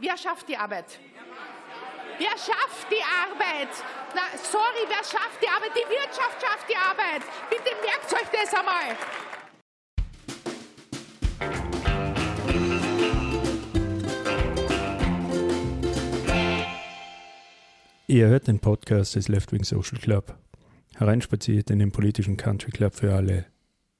Wer 0.00 0.16
schafft 0.16 0.48
die 0.48 0.56
Arbeit? 0.56 0.98
Wer 2.18 2.30
schafft 2.30 2.90
die 2.90 3.02
Arbeit? 3.02 3.68
Na, 4.14 4.22
sorry, 4.36 4.86
wer 4.88 5.04
schafft 5.04 5.40
die 5.40 5.48
Arbeit? 5.48 5.70
Die 5.74 5.88
Wirtschaft 5.88 6.42
schafft 6.42 6.68
die 6.68 6.76
Arbeit. 6.76 7.22
Bitte 7.48 7.70
merkt 7.80 8.12
euch 8.12 8.28
das 8.32 8.54
einmal. 8.54 8.96
Ihr 18.06 18.26
hört 18.26 18.48
den 18.48 18.58
Podcast 18.58 19.14
des 19.14 19.28
Left 19.28 19.52
Wing 19.52 19.64
Social 19.64 19.98
Club. 19.98 20.36
Hereinspaziert 20.96 21.70
in 21.70 21.78
den 21.78 21.92
politischen 21.92 22.36
Country 22.36 22.70
Club 22.70 22.94
für 22.94 23.14
alle, 23.14 23.46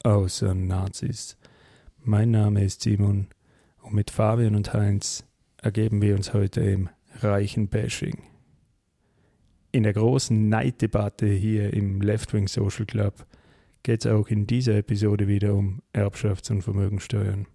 außer 0.02 0.54
Nazis. 0.54 1.36
Mein 1.98 2.32
Name 2.32 2.64
ist 2.64 2.82
Simon 2.82 3.28
und 3.82 3.94
mit 3.94 4.10
Fabian 4.10 4.56
und 4.56 4.72
Heinz 4.72 5.24
ergeben 5.64 6.02
wir 6.02 6.14
uns 6.14 6.34
heute 6.34 6.60
im 6.60 6.90
reichen 7.20 7.68
Bashing. 7.68 8.22
In 9.72 9.82
der 9.82 9.94
großen 9.94 10.50
Neiddebatte 10.50 11.26
hier 11.26 11.72
im 11.72 12.02
Left 12.02 12.34
Wing 12.34 12.48
Social 12.48 12.84
Club 12.84 13.26
geht 13.82 14.04
es 14.04 14.10
auch 14.12 14.28
in 14.28 14.46
dieser 14.46 14.76
Episode 14.76 15.26
wieder 15.26 15.54
um 15.54 15.80
Erbschafts- 15.94 16.50
und 16.50 16.62
Vermögensteuern. 16.62 17.46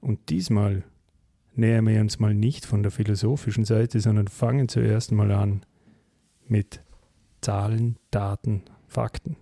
Und 0.00 0.30
diesmal 0.30 0.82
nähern 1.54 1.86
wir 1.86 2.00
uns 2.00 2.18
mal 2.18 2.34
nicht 2.34 2.66
von 2.66 2.82
der 2.82 2.90
philosophischen 2.90 3.64
Seite, 3.64 4.00
sondern 4.00 4.26
fangen 4.26 4.68
zuerst 4.68 5.12
mal 5.12 5.30
an 5.30 5.64
mit 6.48 6.82
Zahlen, 7.40 7.98
Daten, 8.10 8.64
Fakten. 8.88 9.36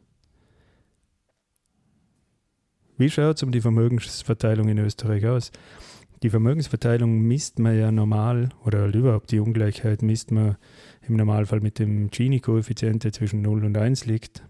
Wie 2.98 3.08
schaut 3.08 3.36
es 3.36 3.42
um 3.42 3.52
die 3.52 3.62
Vermögensverteilung 3.62 4.68
in 4.68 4.78
Österreich 4.78 5.24
aus? 5.26 5.50
Die 6.22 6.30
Vermögensverteilung 6.30 7.20
misst 7.20 7.60
man 7.60 7.78
ja 7.78 7.92
normal 7.92 8.48
oder 8.64 8.80
halt 8.80 8.94
überhaupt 8.96 9.30
die 9.30 9.38
Ungleichheit 9.38 10.02
misst 10.02 10.32
man 10.32 10.56
im 11.06 11.16
Normalfall 11.16 11.60
mit 11.60 11.78
dem 11.78 12.10
Gini-Koeffizient, 12.10 13.04
der 13.04 13.12
zwischen 13.12 13.40
0 13.40 13.64
und 13.64 13.78
1 13.78 14.06
liegt. 14.06 14.42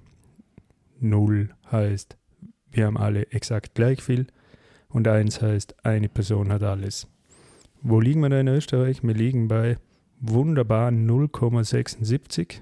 0 1.01 1.51
heißt, 1.71 2.17
wir 2.71 2.87
haben 2.87 2.97
alle 2.97 3.31
exakt 3.33 3.75
gleich 3.75 4.03
viel 4.03 4.29
und 4.89 5.07
1 5.07 5.43
heißt, 5.43 5.85
eine 5.85 6.09
Person 6.09 6.51
hat 6.53 6.63
alles. 6.63 7.07
Wo 7.83 8.01
liegen 8.01 8.21
wir 8.21 8.31
da 8.31 8.41
in 8.41 8.49
Österreich? 8.49 9.03
Wir 9.03 9.15
liegen 9.15 9.47
bei 9.49 9.77
wunderbaren 10.21 11.09
0,76 11.09 12.61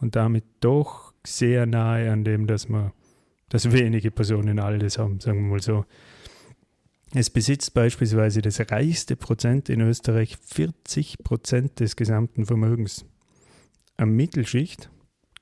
und 0.00 0.16
damit 0.16 0.44
doch 0.60 1.14
sehr 1.26 1.64
nahe 1.64 2.12
an 2.12 2.24
dem, 2.24 2.46
dass 2.46 2.68
wir, 2.68 2.92
dass 3.48 3.72
wenige 3.72 4.10
Personen 4.10 4.58
alles 4.58 4.98
haben, 4.98 5.18
sagen 5.18 5.44
wir 5.44 5.50
mal 5.52 5.62
so. 5.62 5.86
Es 7.16 7.30
besitzt 7.30 7.74
beispielsweise 7.74 8.42
das 8.42 8.58
reichste 8.72 9.14
Prozent 9.14 9.68
in 9.68 9.80
Österreich 9.80 10.36
40 10.36 11.18
Prozent 11.22 11.78
des 11.78 11.94
gesamten 11.94 12.44
Vermögens. 12.44 13.04
Am 13.96 14.16
Mittelschicht 14.16 14.90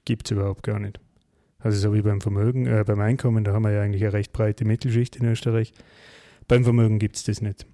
gibt 0.04 0.26
es 0.26 0.32
überhaupt 0.32 0.64
gar 0.64 0.78
nicht. 0.78 1.00
Also 1.58 1.78
so 1.78 1.94
wie 1.94 2.02
beim 2.02 2.20
Vermögen, 2.20 2.66
äh, 2.66 2.84
beim 2.86 3.00
Einkommen, 3.00 3.42
da 3.42 3.54
haben 3.54 3.62
wir 3.62 3.70
ja 3.70 3.80
eigentlich 3.80 4.02
eine 4.02 4.12
recht 4.12 4.34
breite 4.34 4.66
Mittelschicht 4.66 5.16
in 5.16 5.24
Österreich. 5.24 5.72
Beim 6.46 6.64
Vermögen 6.64 6.98
gibt 6.98 7.16
es 7.16 7.24
das 7.24 7.40
nicht. 7.40 7.64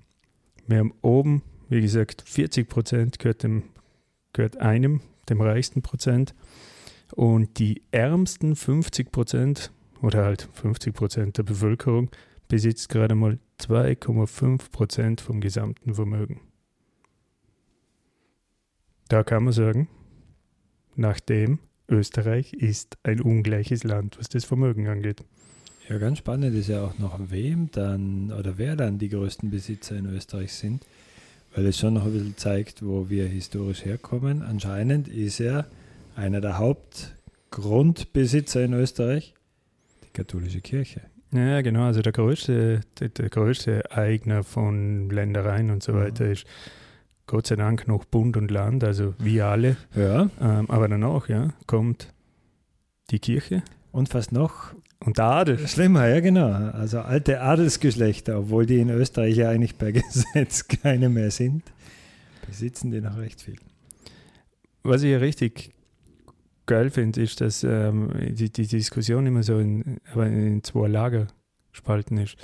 Wir 0.68 0.78
haben 0.78 0.94
oben, 1.02 1.42
wie 1.68 1.80
gesagt, 1.80 2.22
40 2.24 2.68
Prozent 2.68 3.18
gehört, 3.18 3.44
gehört 4.32 4.58
einem, 4.58 5.00
dem 5.28 5.40
reichsten 5.40 5.82
Prozent. 5.82 6.36
Und 7.16 7.58
die 7.58 7.82
ärmsten 7.90 8.54
50 8.54 9.10
Prozent 9.10 9.72
oder 10.02 10.24
halt 10.24 10.48
50 10.52 10.94
Prozent 10.94 11.38
der 11.38 11.42
Bevölkerung 11.42 12.10
besitzt 12.48 12.88
gerade 12.88 13.14
mal 13.14 13.38
2,5 13.60 14.70
Prozent 14.70 15.20
vom 15.20 15.40
gesamten 15.40 15.94
Vermögen. 15.94 16.40
Da 19.08 19.22
kann 19.22 19.44
man 19.44 19.52
sagen, 19.52 19.88
nachdem 20.96 21.60
Österreich 21.88 22.52
ist 22.52 22.98
ein 23.02 23.20
ungleiches 23.20 23.84
Land, 23.84 24.18
was 24.18 24.28
das 24.28 24.44
Vermögen 24.44 24.88
angeht. 24.88 25.24
Ja, 25.88 25.96
ganz 25.96 26.18
spannend 26.18 26.54
ist 26.54 26.68
ja 26.68 26.84
auch 26.84 26.98
noch, 26.98 27.18
wem 27.30 27.70
dann 27.70 28.30
oder 28.30 28.58
wer 28.58 28.76
dann 28.76 28.98
die 28.98 29.08
größten 29.08 29.48
Besitzer 29.48 29.96
in 29.96 30.04
Österreich 30.04 30.52
sind, 30.52 30.84
weil 31.54 31.64
es 31.64 31.78
schon 31.78 31.94
noch 31.94 32.04
ein 32.04 32.12
bisschen 32.12 32.36
zeigt, 32.36 32.84
wo 32.84 33.08
wir 33.08 33.26
historisch 33.26 33.86
herkommen. 33.86 34.42
Anscheinend 34.42 35.08
ist 35.08 35.40
er 35.40 35.66
einer 36.14 36.42
der 36.42 36.58
Hauptgrundbesitzer 36.58 38.62
in 38.62 38.74
Österreich, 38.74 39.32
die 40.04 40.12
katholische 40.12 40.60
Kirche. 40.60 41.00
Ja, 41.32 41.60
genau. 41.60 41.84
Also 41.84 42.00
der 42.00 42.12
größte, 42.12 42.80
der, 43.00 43.08
der 43.08 43.28
größte 43.28 43.90
Eigner 43.92 44.44
von 44.44 45.10
Ländereien 45.10 45.70
und 45.70 45.82
so 45.82 45.92
mhm. 45.92 46.00
weiter 46.00 46.26
ist 46.26 46.46
Gott 47.26 47.46
sei 47.46 47.56
Dank 47.56 47.86
noch 47.86 48.06
Bund 48.06 48.36
und 48.38 48.50
Land, 48.50 48.82
also 48.82 49.14
wir 49.18 49.46
alle. 49.46 49.76
Ja. 49.94 50.30
Ähm, 50.40 50.70
aber 50.70 50.88
danach, 50.88 51.28
ja, 51.28 51.50
kommt 51.66 52.08
die 53.10 53.18
Kirche. 53.18 53.62
Und 53.92 54.08
fast 54.08 54.32
noch. 54.32 54.74
Und 55.00 55.18
der 55.18 55.26
Adel. 55.26 55.68
Schlimmer, 55.68 56.08
ja, 56.08 56.20
genau. 56.20 56.50
Also 56.50 57.00
alte 57.00 57.40
Adelsgeschlechter, 57.42 58.38
obwohl 58.38 58.66
die 58.66 58.78
in 58.78 58.88
Österreich 58.88 59.36
ja 59.36 59.50
eigentlich 59.50 59.76
per 59.76 59.92
Gesetz 59.92 60.66
keine 60.68 61.10
mehr 61.10 61.30
sind, 61.30 61.62
besitzen 62.46 62.90
die 62.90 63.00
noch 63.00 63.18
recht 63.18 63.42
viel. 63.42 63.56
Was 64.82 65.02
ich 65.02 65.10
ja 65.10 65.18
richtig 65.18 65.70
geil 66.68 66.90
finde, 66.90 67.20
ist, 67.20 67.40
dass 67.40 67.64
ähm, 67.64 68.12
die, 68.16 68.50
die 68.50 68.66
Diskussion 68.66 69.26
immer 69.26 69.42
so 69.42 69.58
in, 69.58 69.98
in 70.14 70.62
zwei 70.62 70.86
Lager 70.86 71.26
spalten 71.72 72.18
ist. 72.18 72.36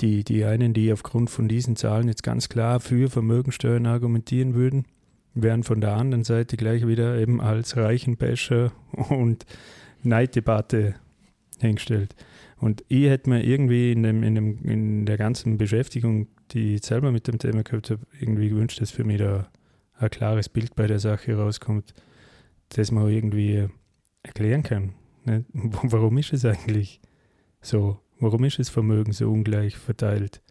Die, 0.00 0.24
die 0.24 0.44
einen, 0.44 0.72
die 0.72 0.92
aufgrund 0.92 1.28
von 1.28 1.48
diesen 1.48 1.76
Zahlen 1.76 2.08
jetzt 2.08 2.22
ganz 2.22 2.48
klar 2.48 2.80
für 2.80 3.10
Vermögensteuern 3.10 3.84
argumentieren 3.86 4.54
würden, 4.54 4.86
werden 5.34 5.64
von 5.64 5.80
der 5.80 5.96
anderen 5.96 6.24
Seite 6.24 6.56
gleich 6.56 6.86
wieder 6.86 7.18
eben 7.18 7.40
als 7.40 7.76
Reichenbäscher 7.76 8.72
und 9.10 9.44
Neiddebatte 10.02 10.94
hingestellt. 11.58 12.14
Und 12.60 12.84
ich 12.88 13.06
hätte 13.06 13.30
mir 13.30 13.44
irgendwie 13.44 13.92
in, 13.92 14.04
dem, 14.04 14.22
in, 14.22 14.34
dem, 14.34 14.64
in 14.64 15.06
der 15.06 15.16
ganzen 15.16 15.58
Beschäftigung, 15.58 16.28
die 16.52 16.76
ich 16.76 16.84
selber 16.84 17.12
mit 17.12 17.26
dem 17.26 17.38
Thema 17.38 17.62
gehabt 17.62 17.90
habe, 17.90 18.00
irgendwie 18.18 18.48
gewünscht, 18.48 18.80
dass 18.80 18.90
für 18.90 19.04
mich 19.04 19.18
da 19.18 19.48
ein 19.98 20.10
klares 20.10 20.48
Bild 20.48 20.74
bei 20.76 20.86
der 20.86 20.98
Sache 21.00 21.34
rauskommt 21.34 21.92
das 22.70 22.90
man 22.90 23.08
irgendwie 23.08 23.68
erklären 24.22 24.62
kann. 24.62 24.94
Ne? 25.24 25.44
Warum 25.52 26.18
ist 26.18 26.32
es 26.32 26.44
eigentlich 26.44 27.00
so? 27.60 28.00
Warum 28.20 28.44
ist 28.44 28.58
das 28.58 28.68
Vermögen 28.68 29.12
so 29.12 29.30
ungleich 29.30 29.76
verteilt? 29.76 30.42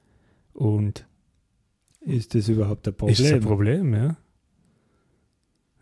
Und 0.53 1.05
ist 2.01 2.33
das 2.33 2.47
überhaupt 2.47 2.87
ein 2.87 2.95
Problem? 2.95 3.13
Ist 3.13 3.23
das 3.23 3.33
ein 3.33 3.41
Problem, 3.41 3.93
ja. 3.93 4.17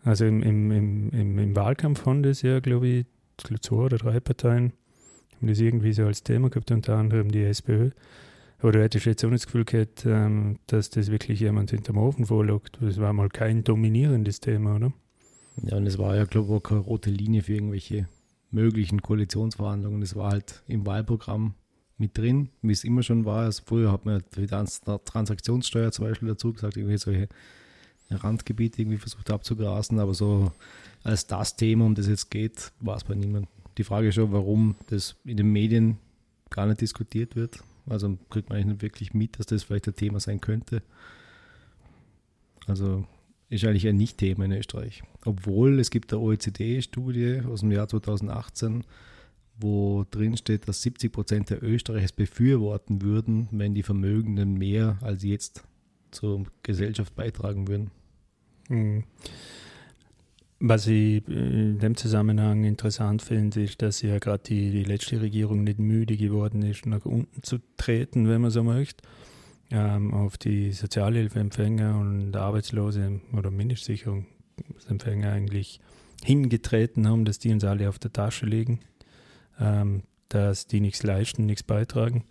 Also 0.02 0.24
im, 0.24 0.42
im, 0.42 0.70
im, 0.70 1.38
im, 1.38 1.56
Wahlkampf 1.56 2.06
haben 2.06 2.22
das 2.22 2.42
ja, 2.42 2.60
glaube 2.60 2.86
ich, 2.88 3.06
zwei 3.60 3.76
oder 3.76 3.98
drei 3.98 4.20
Parteien 4.20 4.72
haben 5.36 5.48
das 5.48 5.60
irgendwie 5.60 5.92
so 5.92 6.04
als 6.04 6.22
Thema 6.22 6.48
gehabt, 6.48 6.70
unter 6.70 6.96
anderem 6.96 7.30
die 7.30 7.42
SPÖ. 7.42 7.90
Oder 8.62 8.82
hätte 8.82 8.98
ich 8.98 9.04
jetzt 9.04 9.24
auch 9.24 9.30
nicht 9.30 9.42
das 9.42 9.46
Gefühl 9.46 9.64
gehabt, 9.64 10.06
ähm, 10.06 10.58
dass 10.66 10.90
das 10.90 11.10
wirklich 11.10 11.40
jemand 11.40 11.70
hinterm 11.70 11.98
Ofen 11.98 12.24
vorlockt? 12.24 12.78
Das 12.80 12.98
war 12.98 13.12
mal 13.12 13.28
kein 13.28 13.64
dominierendes 13.64 14.40
Thema, 14.40 14.76
oder? 14.76 14.92
Ja, 15.62 15.76
und 15.76 15.86
es 15.86 15.98
war 15.98 16.16
ja, 16.16 16.24
glaube 16.24 16.48
ich, 16.48 16.54
auch 16.54 16.62
keine 16.62 16.80
rote 16.80 17.10
Linie 17.10 17.42
für 17.42 17.54
irgendwelche 17.54 18.08
möglichen 18.50 19.02
Koalitionsverhandlungen. 19.02 20.02
Es 20.02 20.14
war 20.16 20.32
halt 20.32 20.62
im 20.66 20.86
Wahlprogramm 20.86 21.54
mit 21.98 22.16
drin, 22.16 22.50
wie 22.62 22.72
es 22.72 22.84
immer 22.84 23.02
schon 23.02 23.24
war. 23.24 23.44
Also 23.44 23.62
früher 23.64 23.90
hat 23.90 24.04
man 24.04 24.22
die 24.36 24.46
Transaktionssteuer 24.46 25.92
zum 25.92 26.06
Beispiel 26.06 26.28
dazu 26.28 26.52
gesagt, 26.52 26.76
irgendwie 26.76 26.98
solche 26.98 27.28
Randgebiete 28.10 28.82
irgendwie 28.82 28.98
versucht 28.98 29.30
abzugrasen, 29.30 29.98
aber 29.98 30.14
so 30.14 30.52
als 31.02 31.26
das 31.26 31.56
Thema, 31.56 31.86
um 31.86 31.94
das 31.94 32.06
jetzt 32.06 32.30
geht, 32.30 32.72
war 32.80 32.96
es 32.96 33.04
bei 33.04 33.14
niemandem. 33.14 33.50
Die 33.78 33.84
Frage 33.84 34.08
ist 34.08 34.14
schon, 34.14 34.32
warum 34.32 34.76
das 34.88 35.16
in 35.24 35.36
den 35.36 35.50
Medien 35.50 35.98
gar 36.50 36.66
nicht 36.66 36.80
diskutiert 36.80 37.34
wird. 37.34 37.58
Also 37.88 38.16
kriegt 38.30 38.48
man 38.48 38.56
eigentlich 38.56 38.72
nicht 38.74 38.82
wirklich 38.82 39.14
mit, 39.14 39.38
dass 39.38 39.46
das 39.46 39.64
vielleicht 39.64 39.88
ein 39.88 39.96
Thema 39.96 40.20
sein 40.20 40.40
könnte. 40.40 40.82
Also 42.66 43.06
ist 43.48 43.64
eigentlich 43.64 43.86
ein 43.86 43.96
Nicht-Thema 43.96 44.44
in 44.44 44.52
Österreich. 44.52 45.02
Obwohl 45.24 45.78
es 45.78 45.90
gibt 45.90 46.12
eine 46.12 46.22
OECD-Studie 46.22 47.42
aus 47.48 47.60
dem 47.60 47.72
Jahr 47.72 47.88
2018, 47.88 48.84
wo 49.58 50.04
drin 50.10 50.36
steht, 50.36 50.68
dass 50.68 50.82
70 50.82 51.12
Prozent 51.12 51.50
der 51.50 51.62
Österreicher 51.62 52.04
es 52.04 52.12
befürworten 52.12 53.02
würden, 53.02 53.48
wenn 53.52 53.74
die 53.74 53.82
Vermögenden 53.82 54.54
mehr 54.54 54.98
als 55.00 55.22
jetzt 55.22 55.64
zur 56.10 56.44
Gesellschaft 56.62 57.14
beitragen 57.14 57.68
würden. 57.68 57.90
Mhm. 58.68 59.04
Was 60.58 60.86
ich 60.86 61.26
in 61.28 61.78
dem 61.78 61.96
Zusammenhang 61.96 62.64
interessant 62.64 63.20
finde, 63.20 63.62
ist, 63.62 63.82
dass 63.82 64.00
ja 64.00 64.18
gerade 64.18 64.42
die, 64.42 64.70
die 64.70 64.84
letzte 64.84 65.20
Regierung 65.20 65.64
nicht 65.64 65.78
müde 65.78 66.16
geworden 66.16 66.62
ist, 66.62 66.86
nach 66.86 67.04
unten 67.04 67.42
zu 67.42 67.58
treten, 67.76 68.26
wenn 68.28 68.40
man 68.40 68.50
so 68.50 68.62
möchte 68.62 69.04
ähm, 69.70 70.14
auf 70.14 70.38
die 70.38 70.72
Sozialhilfeempfänger 70.72 71.98
und 71.98 72.36
Arbeitslose 72.36 73.20
oder 73.32 73.50
Mindestsicherungsempfänger 73.50 75.32
eigentlich 75.32 75.80
hingetreten 76.24 77.08
haben, 77.08 77.24
dass 77.24 77.38
die 77.38 77.52
uns 77.52 77.64
alle 77.64 77.88
auf 77.88 77.98
der 77.98 78.12
Tasche 78.12 78.46
liegen, 78.46 78.80
ähm, 79.60 80.02
dass 80.28 80.66
die 80.66 80.80
nichts 80.80 81.02
leisten, 81.02 81.46
nichts 81.46 81.62
beitragen. 81.62 82.24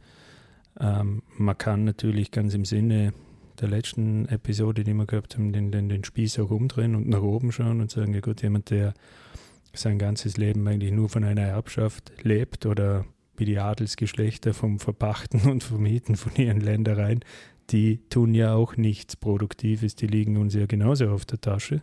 Ähm, 0.80 1.24
man 1.38 1.58
kann 1.58 1.84
natürlich 1.84 2.32
ganz 2.32 2.54
im 2.54 2.66
Sinne 2.66 3.14
der 3.62 3.70
letzten 3.70 4.28
Episode, 4.28 4.84
die 4.84 4.94
wir 4.94 5.06
gehabt 5.06 5.36
haben, 5.36 5.54
den, 5.54 5.72
den, 5.72 5.88
den 5.88 6.04
Spieß 6.04 6.40
auch 6.40 6.52
umdrehen 6.52 6.96
und 6.96 7.08
nach 7.08 7.22
oben 7.22 7.52
schauen 7.52 7.80
und 7.80 7.90
sagen, 7.90 8.14
ja 8.14 8.20
gut, 8.20 8.42
jemand, 8.42 8.70
der 8.70 8.94
sein 9.74 10.00
ganzes 10.00 10.38
Leben 10.38 10.68
eigentlich 10.68 10.92
nur 10.92 11.10
von 11.10 11.24
einer 11.24 11.42
Erbschaft 11.42 12.12
lebt 12.24 12.66
oder 12.66 13.06
wie 13.38 13.46
die 13.46 13.60
Adelsgeschlechter 13.60 14.54
vom 14.54 14.80
Verpachten 14.80 15.42
und 15.50 15.64
Vermieten 15.64 16.16
von 16.16 16.36
ihren 16.36 16.60
Ländereien, 16.62 17.22
die 17.72 18.00
tun 18.10 18.34
ja 18.34 18.54
auch 18.54 18.78
nichts 18.78 19.16
Produktives, 19.16 19.96
die 19.96 20.08
liegen 20.08 20.38
uns 20.38 20.54
ja 20.54 20.66
genauso 20.66 21.10
auf 21.10 21.26
der 21.26 21.42
Tasche. 21.42 21.82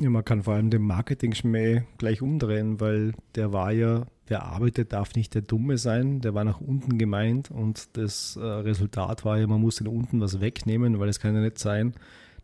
Ja, 0.00 0.10
man 0.10 0.24
kann 0.24 0.44
vor 0.44 0.54
allem 0.54 0.70
den 0.70 0.82
Marketing-Schmäh 0.82 1.82
gleich 1.98 2.22
umdrehen, 2.22 2.78
weil 2.78 3.14
der 3.34 3.52
war 3.52 3.72
ja, 3.72 4.06
wer 4.28 4.44
arbeitet, 4.44 4.92
darf 4.92 5.14
nicht 5.16 5.34
der 5.34 5.42
Dumme 5.42 5.76
sein, 5.76 6.20
der 6.20 6.34
war 6.34 6.44
nach 6.44 6.60
unten 6.60 6.98
gemeint 6.98 7.50
und 7.50 7.96
das 7.96 8.36
äh, 8.36 8.40
Resultat 8.40 9.24
war 9.24 9.38
ja, 9.38 9.46
man 9.48 9.60
muss 9.60 9.76
den 9.76 9.88
unten 9.88 10.20
was 10.20 10.40
wegnehmen, 10.40 11.00
weil 11.00 11.08
es 11.08 11.18
kann 11.18 11.34
ja 11.34 11.40
nicht 11.40 11.58
sein, 11.58 11.94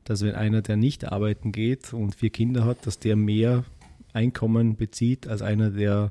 dass 0.02 0.22
wenn 0.22 0.34
einer, 0.34 0.62
der 0.62 0.76
nicht 0.76 1.10
arbeiten 1.10 1.52
geht 1.52 1.92
und 1.92 2.16
vier 2.16 2.30
Kinder 2.30 2.64
hat, 2.64 2.86
dass 2.86 2.98
der 2.98 3.14
mehr 3.14 3.64
Einkommen 4.12 4.76
bezieht 4.76 5.28
als 5.28 5.40
einer, 5.40 5.70
der 5.70 6.10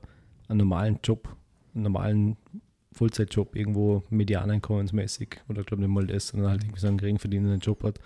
einen 0.54 0.60
normalen 0.60 1.00
Job, 1.04 1.36
einen 1.74 1.84
normalen 1.84 2.38
Vollzeitjob 2.94 3.56
irgendwo 3.56 4.04
medianeinkommensmäßig 4.10 5.42
oder 5.50 5.64
glaube 5.64 5.82
nicht 5.82 5.92
mal 5.92 6.08
das, 6.08 6.30
sondern 6.30 6.52
halt 6.52 6.64
irgendwie 6.64 6.80
so 6.80 6.88
einen 6.88 6.98
gering 6.98 7.20
verdienenden 7.20 7.60
Job 7.60 7.84
hat. 7.84 8.00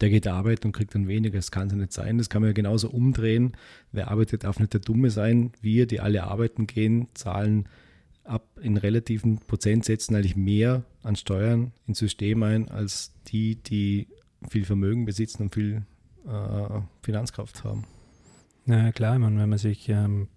der 0.00 0.10
geht 0.10 0.26
arbeiten 0.26 0.68
und 0.68 0.72
kriegt 0.72 0.94
dann 0.94 1.06
weniger. 1.06 1.36
Das 1.36 1.50
kann 1.50 1.68
es 1.68 1.72
ja 1.74 1.78
nicht 1.78 1.92
sein. 1.92 2.18
Das 2.18 2.28
kann 2.28 2.42
man 2.42 2.48
ja 2.48 2.54
genauso 2.54 2.90
umdrehen. 2.90 3.52
Wer 3.92 4.10
arbeitet, 4.10 4.42
darf 4.44 4.58
nicht 4.58 4.72
der 4.72 4.80
Dumme 4.80 5.10
sein. 5.10 5.52
Wir, 5.60 5.86
die 5.86 6.00
alle 6.00 6.24
arbeiten 6.24 6.66
gehen, 6.66 7.08
zahlen 7.14 7.68
ab 8.24 8.58
in 8.60 8.76
relativen 8.76 9.38
Prozentsätzen 9.38 10.16
eigentlich 10.16 10.36
mehr 10.36 10.84
an 11.02 11.14
Steuern 11.14 11.72
ins 11.86 11.98
System 11.98 12.42
ein, 12.42 12.68
als 12.68 13.12
die, 13.28 13.56
die 13.56 14.08
viel 14.48 14.64
Vermögen 14.64 15.04
besitzen 15.04 15.44
und 15.44 15.54
viel 15.54 15.82
äh, 16.26 16.80
Finanzkraft 17.02 17.62
haben. 17.64 17.84
Na 18.64 18.92
klar, 18.92 19.18
man, 19.18 19.38
wenn 19.38 19.48
man 19.48 19.58
sich 19.58 19.88
ähm, 19.88 20.28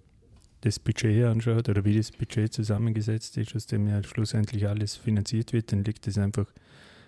das 0.61 0.79
Budget 0.79 1.25
anschaut 1.25 1.69
oder 1.69 1.85
wie 1.85 1.97
das 1.97 2.11
Budget 2.11 2.53
zusammengesetzt 2.53 3.37
ist, 3.37 3.55
aus 3.55 3.67
dem 3.67 3.87
ja 3.87 4.03
schlussendlich 4.03 4.67
alles 4.67 4.95
finanziert 4.95 5.53
wird, 5.53 5.71
dann 5.71 5.83
liegt 5.83 6.07
es 6.07 6.17
einfach 6.17 6.47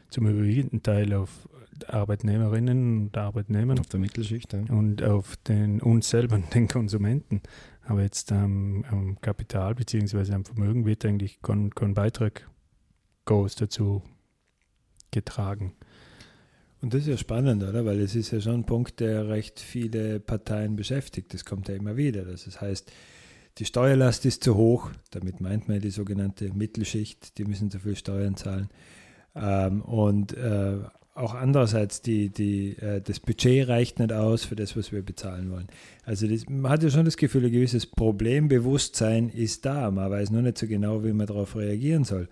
zum 0.10 0.28
überwiegenden 0.28 0.84
Teil 0.84 1.14
auf 1.14 1.48
Arbeitnehmerinnen 1.88 3.08
und 3.08 3.18
Arbeitnehmern. 3.18 3.80
Auf 3.80 3.88
der 3.88 4.00
Mittelschicht. 4.00 4.54
Ja. 4.54 4.62
Und 4.70 5.04
auf 5.04 5.36
den, 5.48 5.82
uns 5.82 6.10
selber, 6.10 6.38
den 6.54 6.68
Konsumenten. 6.68 7.42
Aber 7.84 8.02
jetzt 8.02 8.32
ähm, 8.32 8.84
am 8.90 9.20
Kapital 9.22 9.76
bzw. 9.76 10.34
am 10.34 10.46
Vermögen 10.46 10.86
wird 10.86 11.06
eigentlich 11.06 11.42
kein, 11.42 11.70
kein 11.70 11.94
Beitrag 11.94 12.50
groß 13.26 13.56
dazu 13.56 14.02
getragen. 15.12 15.74
Und 16.82 16.94
das 16.94 17.02
ist 17.02 17.08
ja 17.08 17.18
spannend, 17.18 17.64
oder? 17.64 17.86
Weil 17.86 18.00
es 18.02 18.16
ist 18.16 18.32
ja 18.32 18.40
schon 18.40 18.56
ein 18.56 18.66
Punkt, 18.66 19.00
der 19.00 19.30
recht 19.30 19.60
viele 19.60 20.20
Parteien 20.20 20.76
beschäftigt. 20.76 21.34
Das 21.34 21.44
kommt 21.44 21.68
ja 21.70 21.76
immer 21.76 21.98
wieder. 21.98 22.24
Das 22.24 22.62
heißt, 22.62 22.92
die 23.58 23.66
Steuerlast 23.66 24.26
ist 24.26 24.44
zu 24.44 24.56
hoch. 24.56 24.92
Damit 25.12 25.42
meint 25.42 25.68
man 25.68 25.80
die 25.80 25.90
sogenannte 25.90 26.54
Mittelschicht. 26.54 27.38
Die 27.38 27.46
müssen 27.46 27.72
zu 27.72 27.80
viel 27.80 27.96
Steuern 27.96 28.36
zahlen. 28.36 28.70
Ähm, 29.36 29.82
und 29.82 30.34
äh, 30.34 30.78
auch 31.16 31.34
andererseits, 31.34 32.02
die, 32.02 32.30
die, 32.30 32.78
äh, 32.78 33.02
das 33.02 33.20
Budget 33.20 33.68
reicht 33.68 34.00
nicht 34.00 34.14
aus 34.14 34.46
für 34.46 34.56
das, 34.56 34.78
was 34.78 34.92
wir 34.92 35.02
bezahlen 35.02 35.52
wollen. 35.52 35.68
Also 36.06 36.28
das, 36.28 36.48
man 36.48 36.72
hat 36.72 36.84
ja 36.84 36.90
schon 36.90 37.06
das 37.06 37.18
Gefühl, 37.18 37.46
ein 37.46 37.52
gewisses 37.52 37.88
Problembewusstsein 37.88 39.30
ist 39.30 39.66
da. 39.66 39.90
Man 39.90 40.12
weiß 40.12 40.30
nur 40.30 40.44
nicht 40.44 40.58
so 40.58 40.68
genau, 40.68 41.04
wie 41.04 41.14
man 41.14 41.26
darauf 41.28 41.56
reagieren 41.56 42.04
soll. 42.04 42.30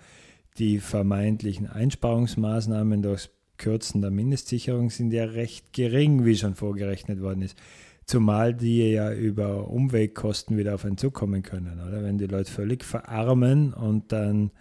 Die 0.60 0.80
vermeintlichen 0.80 1.68
Einsparungsmaßnahmen 1.68 3.01
durchs 3.01 3.30
Kürzen 3.57 4.01
der 4.01 4.12
Mindestsicherung 4.12 4.89
sind 4.89 5.12
ja 5.12 5.25
recht 5.25 5.74
gering, 5.74 6.25
wie 6.25 6.36
schon 6.36 6.56
vorgerechnet 6.56 7.21
worden 7.21 7.42
ist. 7.42 7.57
Zumal 8.06 8.54
die 8.54 8.92
ja 8.92 9.12
über 9.12 9.68
Umwegkosten 9.68 10.57
wieder 10.57 10.75
auf 10.75 10.86
einen 10.86 10.98
zukommen 10.98 11.42
können. 11.42 11.81
Oder? 11.88 12.04
Wenn 12.04 12.18
die 12.18 12.28
Leute 12.28 12.52
völlig 12.52 12.84
verarmen 12.84 13.74
und 13.74 14.12
dann 14.12 14.52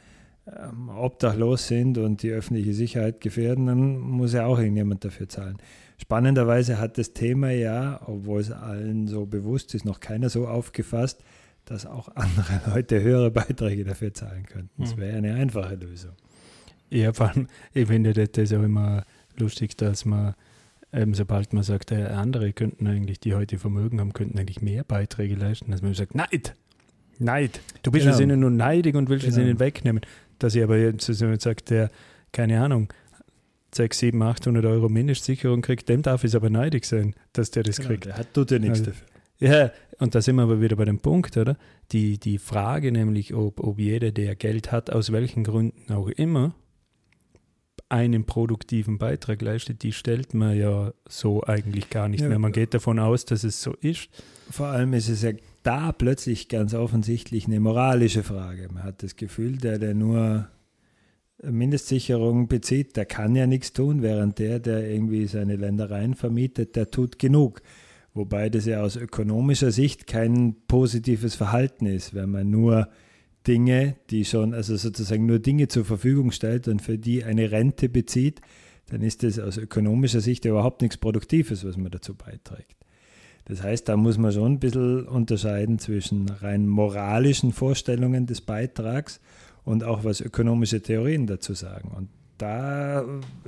ähm, 0.46 0.88
obdachlos 0.88 1.68
sind 1.68 1.98
und 1.98 2.22
die 2.22 2.30
öffentliche 2.30 2.74
Sicherheit 2.74 3.20
gefährden, 3.20 3.66
dann 3.66 3.98
muss 3.98 4.32
ja 4.32 4.46
auch 4.46 4.58
irgendjemand 4.58 5.04
dafür 5.04 5.28
zahlen. 5.28 5.58
Spannenderweise 5.98 6.78
hat 6.78 6.98
das 6.98 7.12
Thema 7.12 7.50
ja, 7.50 8.00
obwohl 8.06 8.40
es 8.40 8.50
allen 8.50 9.06
so 9.06 9.26
bewusst 9.26 9.74
ist, 9.74 9.84
noch 9.84 10.00
keiner 10.00 10.28
so 10.28 10.48
aufgefasst, 10.48 11.22
dass 11.64 11.86
auch 11.86 12.08
andere 12.14 12.60
Leute 12.74 13.02
höhere 13.02 13.30
Beiträge 13.30 13.84
dafür 13.84 14.12
zahlen 14.12 14.44
könnten. 14.44 14.82
Das 14.82 14.92
hm. 14.92 15.00
wäre 15.00 15.16
eine 15.16 15.34
einfache 15.34 15.76
Lösung. 15.76 16.12
Ja, 16.90 17.12
vor 17.12 17.30
allem, 17.30 17.48
ich 17.72 17.86
finde 17.88 18.12
das 18.12 18.52
auch 18.52 18.62
immer 18.62 19.04
lustig, 19.36 19.76
dass 19.76 20.04
man, 20.04 20.34
ähm, 20.94 21.14
sobald 21.14 21.52
man 21.52 21.64
sagt, 21.64 21.90
äh, 21.90 22.04
andere 22.04 22.52
könnten 22.52 22.86
eigentlich, 22.86 23.18
die 23.18 23.34
heute 23.34 23.58
Vermögen 23.58 24.00
haben, 24.00 24.12
könnten 24.12 24.38
eigentlich 24.38 24.62
mehr 24.62 24.84
Beiträge 24.84 25.34
leisten, 25.34 25.70
dass 25.72 25.82
man 25.82 25.94
sagt, 25.94 26.14
Neid! 26.14 26.54
Neid! 27.18 27.60
Du 27.82 27.90
bist 27.90 28.04
genau. 28.04 28.14
es 28.14 28.20
ihnen 28.20 28.40
nur 28.40 28.50
neidig 28.50 28.94
und 28.94 29.08
willst 29.08 29.26
genau. 29.26 29.36
es 29.36 29.42
ihnen 29.42 29.58
wegnehmen. 29.58 30.02
Dass 30.38 30.54
ich 30.54 30.62
aber 30.62 30.78
jetzt 30.78 31.06
sagt, 31.06 31.70
der, 31.70 31.90
keine 32.32 32.60
Ahnung, 32.60 32.92
6, 33.74 33.98
7, 33.98 34.22
800 34.22 34.64
Euro 34.64 34.88
Mindestsicherung 34.88 35.62
kriegt, 35.62 35.88
dem 35.88 36.02
darf 36.02 36.22
es 36.24 36.34
aber 36.34 36.50
neidig 36.50 36.84
sein, 36.84 37.14
dass 37.32 37.50
der 37.50 37.64
das 37.64 37.76
genau, 37.76 37.88
kriegt. 37.88 38.06
Der 38.06 38.16
hat, 38.16 38.32
tut 38.32 38.50
ja 38.50 38.58
nichts 38.58 38.80
also, 38.80 38.92
dafür. 38.92 39.06
Ja, 39.40 39.70
und 39.98 40.14
da 40.14 40.22
sind 40.22 40.36
wir 40.36 40.42
aber 40.42 40.60
wieder 40.60 40.76
bei 40.76 40.84
dem 40.84 41.00
Punkt, 41.00 41.36
oder? 41.36 41.56
Die, 41.92 42.18
die 42.18 42.38
Frage 42.38 42.92
nämlich, 42.92 43.34
ob, 43.34 43.60
ob 43.60 43.78
jeder, 43.78 44.12
der 44.12 44.36
Geld 44.36 44.70
hat, 44.70 44.90
aus 44.90 45.12
welchen 45.12 45.44
Gründen 45.44 45.92
auch 45.92 46.08
immer, 46.08 46.54
einen 47.88 48.24
produktiven 48.24 48.98
Beitrag 48.98 49.42
leistet, 49.42 49.82
die 49.82 49.92
stellt 49.92 50.34
man 50.34 50.56
ja 50.56 50.92
so 51.08 51.42
eigentlich 51.44 51.90
gar 51.90 52.08
nicht 52.08 52.22
ja, 52.22 52.28
mehr. 52.28 52.38
Man 52.38 52.52
geht 52.52 52.74
davon 52.74 52.98
aus, 52.98 53.24
dass 53.24 53.44
es 53.44 53.62
so 53.62 53.72
ist. 53.80 54.08
Vor 54.50 54.66
allem 54.66 54.92
ist 54.94 55.08
es 55.08 55.22
ja 55.22 55.32
da 55.62 55.92
plötzlich 55.92 56.48
ganz 56.48 56.74
offensichtlich 56.74 57.46
eine 57.46 57.60
moralische 57.60 58.22
Frage. 58.22 58.68
Man 58.72 58.82
hat 58.82 59.02
das 59.02 59.16
Gefühl, 59.16 59.58
der, 59.58 59.78
der 59.78 59.94
nur 59.94 60.48
Mindestsicherung 61.42 62.48
bezieht, 62.48 62.96
der 62.96 63.06
kann 63.06 63.36
ja 63.36 63.46
nichts 63.46 63.72
tun, 63.72 64.02
während 64.02 64.38
der, 64.38 64.60
der 64.60 64.88
irgendwie 64.88 65.26
seine 65.26 65.56
Ländereien 65.56 66.14
vermietet, 66.14 66.76
der 66.76 66.90
tut 66.90 67.18
genug. 67.18 67.62
Wobei 68.14 68.48
das 68.48 68.66
ja 68.66 68.82
aus 68.82 68.96
ökonomischer 68.96 69.72
Sicht 69.72 70.06
kein 70.06 70.56
positives 70.68 71.34
Verhalten 71.34 71.86
ist, 71.86 72.14
wenn 72.14 72.30
man 72.30 72.48
nur 72.50 72.88
Dinge, 73.46 73.96
die 74.10 74.24
schon, 74.24 74.54
also 74.54 74.76
sozusagen 74.76 75.26
nur 75.26 75.38
Dinge 75.38 75.68
zur 75.68 75.84
Verfügung 75.84 76.30
stellt 76.30 76.68
und 76.68 76.80
für 76.80 76.98
die 76.98 77.24
eine 77.24 77.50
Rente 77.50 77.88
bezieht, 77.88 78.40
dann 78.90 79.02
ist 79.02 79.22
das 79.22 79.38
aus 79.38 79.56
ökonomischer 79.56 80.20
Sicht 80.20 80.44
überhaupt 80.44 80.82
nichts 80.82 80.96
Produktives, 80.96 81.64
was 81.64 81.76
man 81.76 81.90
dazu 81.90 82.14
beiträgt. 82.14 82.76
Das 83.46 83.62
heißt, 83.62 83.88
da 83.88 83.96
muss 83.96 84.16
man 84.16 84.32
schon 84.32 84.52
ein 84.52 84.58
bisschen 84.58 85.06
unterscheiden 85.06 85.78
zwischen 85.78 86.28
rein 86.28 86.66
moralischen 86.66 87.52
Vorstellungen 87.52 88.26
des 88.26 88.40
Beitrags 88.40 89.20
und 89.64 89.84
auch 89.84 90.04
was 90.04 90.20
ökonomische 90.20 90.80
Theorien 90.80 91.26
dazu 91.26 91.52
sagen. 91.52 91.90
Und 91.94 92.08
da 92.38 93.04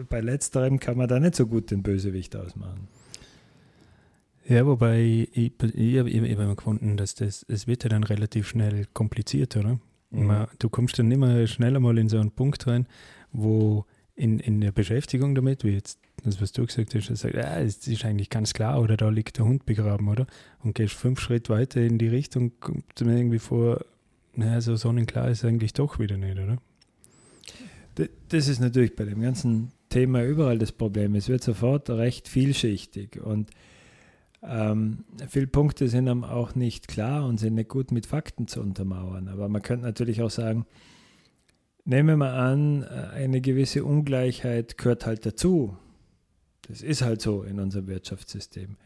bei 0.08 0.20
letzterem 0.20 0.78
kann 0.80 0.98
man 0.98 1.08
da 1.08 1.18
nicht 1.18 1.34
so 1.34 1.46
gut 1.46 1.70
den 1.70 1.82
Bösewicht 1.82 2.36
ausmachen. 2.36 2.88
Ja, 4.48 4.64
wobei 4.64 5.28
ich, 5.32 5.52
ich 5.60 5.98
habe 5.98 6.10
immer 6.10 6.54
gefunden, 6.54 6.96
dass 6.96 7.14
das, 7.14 7.44
es 7.48 7.66
wird 7.66 7.82
ja 7.82 7.90
dann 7.90 8.04
relativ 8.04 8.48
schnell 8.48 8.86
kompliziert, 8.92 9.56
oder? 9.56 9.80
Mhm. 10.10 10.46
du 10.60 10.68
kommst 10.68 10.98
dann 11.00 11.10
immer 11.10 11.46
schneller 11.48 11.80
mal 11.80 11.98
in 11.98 12.08
so 12.08 12.18
einen 12.18 12.30
Punkt 12.30 12.66
rein, 12.68 12.86
wo 13.32 13.84
in, 14.14 14.38
in 14.38 14.60
der 14.60 14.70
Beschäftigung 14.70 15.34
damit, 15.34 15.64
wie 15.64 15.70
jetzt 15.70 15.98
das, 16.24 16.40
was 16.40 16.52
du 16.52 16.64
gesagt 16.64 16.94
hast, 16.94 17.10
du 17.10 17.16
sagst, 17.16 17.36
ah, 17.36 17.60
es 17.60 17.86
ist 17.86 18.04
eigentlich 18.04 18.30
ganz 18.30 18.54
klar, 18.54 18.80
oder 18.80 18.96
da 18.96 19.08
liegt 19.08 19.38
der 19.38 19.44
Hund 19.44 19.66
begraben, 19.66 20.08
oder? 20.08 20.26
Und 20.62 20.74
gehst 20.74 20.94
fünf 20.94 21.20
Schritte 21.20 21.52
weiter 21.52 21.82
in 21.82 21.98
die 21.98 22.08
Richtung, 22.08 22.52
kommt 22.60 23.00
mir 23.00 23.18
irgendwie 23.18 23.40
vor, 23.40 23.84
naja, 24.34 24.60
so 24.60 24.76
sonnenklar 24.76 25.28
ist 25.28 25.44
eigentlich 25.44 25.72
doch 25.72 25.98
wieder 25.98 26.16
nicht, 26.16 26.38
oder? 26.38 26.58
Das 28.28 28.48
ist 28.48 28.60
natürlich 28.60 28.94
bei 28.94 29.04
dem 29.04 29.20
ganzen 29.20 29.72
Thema 29.88 30.22
überall 30.22 30.58
das 30.58 30.72
Problem. 30.72 31.14
Es 31.14 31.28
wird 31.28 31.42
sofort 31.42 31.88
recht 31.90 32.28
vielschichtig 32.28 33.20
und 33.22 33.50
ähm, 34.42 35.04
viele 35.28 35.46
Punkte 35.46 35.88
sind 35.88 36.08
einem 36.08 36.24
auch 36.24 36.54
nicht 36.54 36.88
klar 36.88 37.26
und 37.26 37.38
sind 37.38 37.54
nicht 37.54 37.68
gut 37.68 37.90
mit 37.92 38.06
Fakten 38.06 38.46
zu 38.46 38.60
untermauern. 38.60 39.28
Aber 39.28 39.48
man 39.48 39.62
könnte 39.62 39.86
natürlich 39.86 40.22
auch 40.22 40.30
sagen, 40.30 40.66
nehmen 41.84 42.18
wir 42.18 42.32
an, 42.32 42.82
äh, 42.82 42.86
eine 43.14 43.40
gewisse 43.40 43.84
Ungleichheit 43.84 44.78
gehört 44.78 45.06
halt 45.06 45.24
dazu. 45.26 45.76
Das 46.68 46.82
ist 46.82 47.02
halt 47.02 47.22
so 47.22 47.42
in 47.42 47.60
unserem 47.60 47.86
Wirtschaftssystem. 47.86 48.76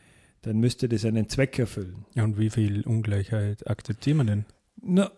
Dann 0.42 0.58
müsste 0.58 0.88
das 0.88 1.04
einen 1.04 1.28
Zweck 1.28 1.58
erfüllen. 1.58 2.04
Ja, 2.14 2.24
und 2.24 2.38
wie 2.38 2.50
viel 2.50 2.82
Ungleichheit 2.82 3.66
akzeptieren 3.68 4.18
wir 4.18 4.24
denn? 4.24 4.44
Na, 4.82 5.10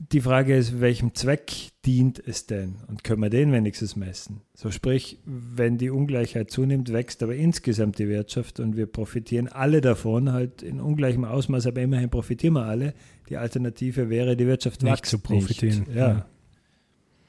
die 0.00 0.22
Frage 0.22 0.56
ist, 0.56 0.80
welchem 0.80 1.14
Zweck 1.14 1.52
dient 1.84 2.18
es 2.18 2.46
denn? 2.46 2.76
Und 2.86 3.04
können 3.04 3.20
wir 3.20 3.28
den 3.28 3.52
wenigstens 3.52 3.96
messen? 3.96 4.40
So 4.54 4.70
sprich, 4.70 5.18
wenn 5.26 5.76
die 5.76 5.90
Ungleichheit 5.90 6.50
zunimmt, 6.50 6.90
wächst 6.90 7.22
aber 7.22 7.36
insgesamt 7.36 7.98
die 7.98 8.08
Wirtschaft 8.08 8.60
und 8.60 8.76
wir 8.78 8.86
profitieren 8.86 9.48
alle 9.48 9.82
davon, 9.82 10.32
halt 10.32 10.62
in 10.62 10.80
ungleichem 10.80 11.24
Ausmaß, 11.24 11.66
aber 11.66 11.82
immerhin 11.82 12.08
profitieren 12.08 12.54
wir 12.54 12.64
alle. 12.64 12.94
Die 13.28 13.36
Alternative 13.36 14.08
wäre, 14.08 14.36
die 14.36 14.46
Wirtschaft 14.46 14.82
nicht 14.82 15.04
zu 15.04 15.18
profitieren. 15.18 15.80
Nicht. 15.80 15.94
Ja. 15.94 16.26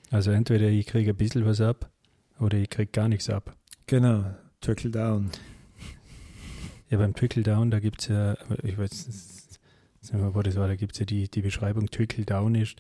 Also 0.10 0.32
entweder 0.32 0.70
ich 0.70 0.88
kriege 0.88 1.12
ein 1.12 1.18
bisschen 1.18 1.46
was 1.46 1.60
ab 1.60 1.92
oder 2.40 2.58
ich 2.58 2.70
kriege 2.70 2.92
gar 2.92 3.10
nichts 3.10 3.30
ab. 3.30 3.56
Genau, 3.86 4.24
Trickle 4.62 4.92
Down. 4.92 5.30
Ja, 6.90 6.98
beim 6.98 7.14
Trickle 7.14 7.44
Down, 7.44 7.70
da 7.70 7.80
gibt 7.80 8.02
es 8.02 8.08
ja, 8.08 8.38
ich 8.64 8.78
weiß 8.78 9.41
das 10.12 10.56
war, 10.56 10.68
da 10.68 10.76
gibt 10.76 10.94
es 10.94 11.00
ja 11.00 11.06
die, 11.06 11.30
die 11.30 11.42
Beschreibung, 11.42 11.88
Trickle 11.90 12.26
Down 12.26 12.56
ist, 12.56 12.76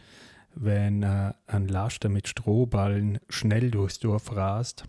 wenn 0.53 1.03
äh, 1.03 1.33
ein 1.47 1.67
Laster 1.67 2.09
mit 2.09 2.27
Strohballen 2.27 3.19
schnell 3.29 3.71
durchs 3.71 3.99
Dorf 3.99 4.35
rast, 4.35 4.85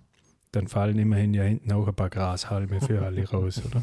dann 0.51 0.69
fallen 0.69 0.99
immerhin 0.99 1.35
ja 1.35 1.45
hinten 1.45 1.73
auch 1.73 1.87
ein 1.87 1.95
paar 1.95 2.11
Grashalme 2.11 2.81
für 2.81 3.03
alle 3.07 3.29
raus, 3.29 3.63
oder? 3.65 3.83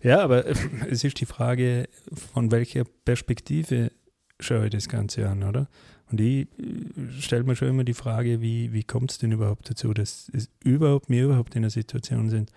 Ja, 0.00 0.20
aber 0.20 0.46
es 0.46 1.02
ist 1.02 1.20
die 1.20 1.26
Frage, 1.26 1.88
von 2.32 2.52
welcher 2.52 2.84
Perspektive 2.84 3.90
schaue 4.38 4.66
ich 4.66 4.70
das 4.70 4.88
Ganze 4.88 5.28
an, 5.28 5.42
oder? 5.42 5.68
Und 6.10 6.20
ich 6.20 6.48
äh, 6.58 7.20
stelle 7.20 7.44
mir 7.44 7.56
schon 7.56 7.68
immer 7.68 7.84
die 7.84 7.94
Frage, 7.94 8.40
wie, 8.40 8.72
wie 8.72 8.84
kommt 8.84 9.10
es 9.10 9.18
denn 9.18 9.32
überhaupt 9.32 9.68
dazu, 9.68 9.92
dass 9.92 10.30
es 10.32 10.48
überhaupt, 10.62 11.10
wir 11.10 11.24
überhaupt 11.24 11.54
in 11.56 11.62
einer 11.62 11.70
Situation 11.70 12.30
sind, 12.30 12.50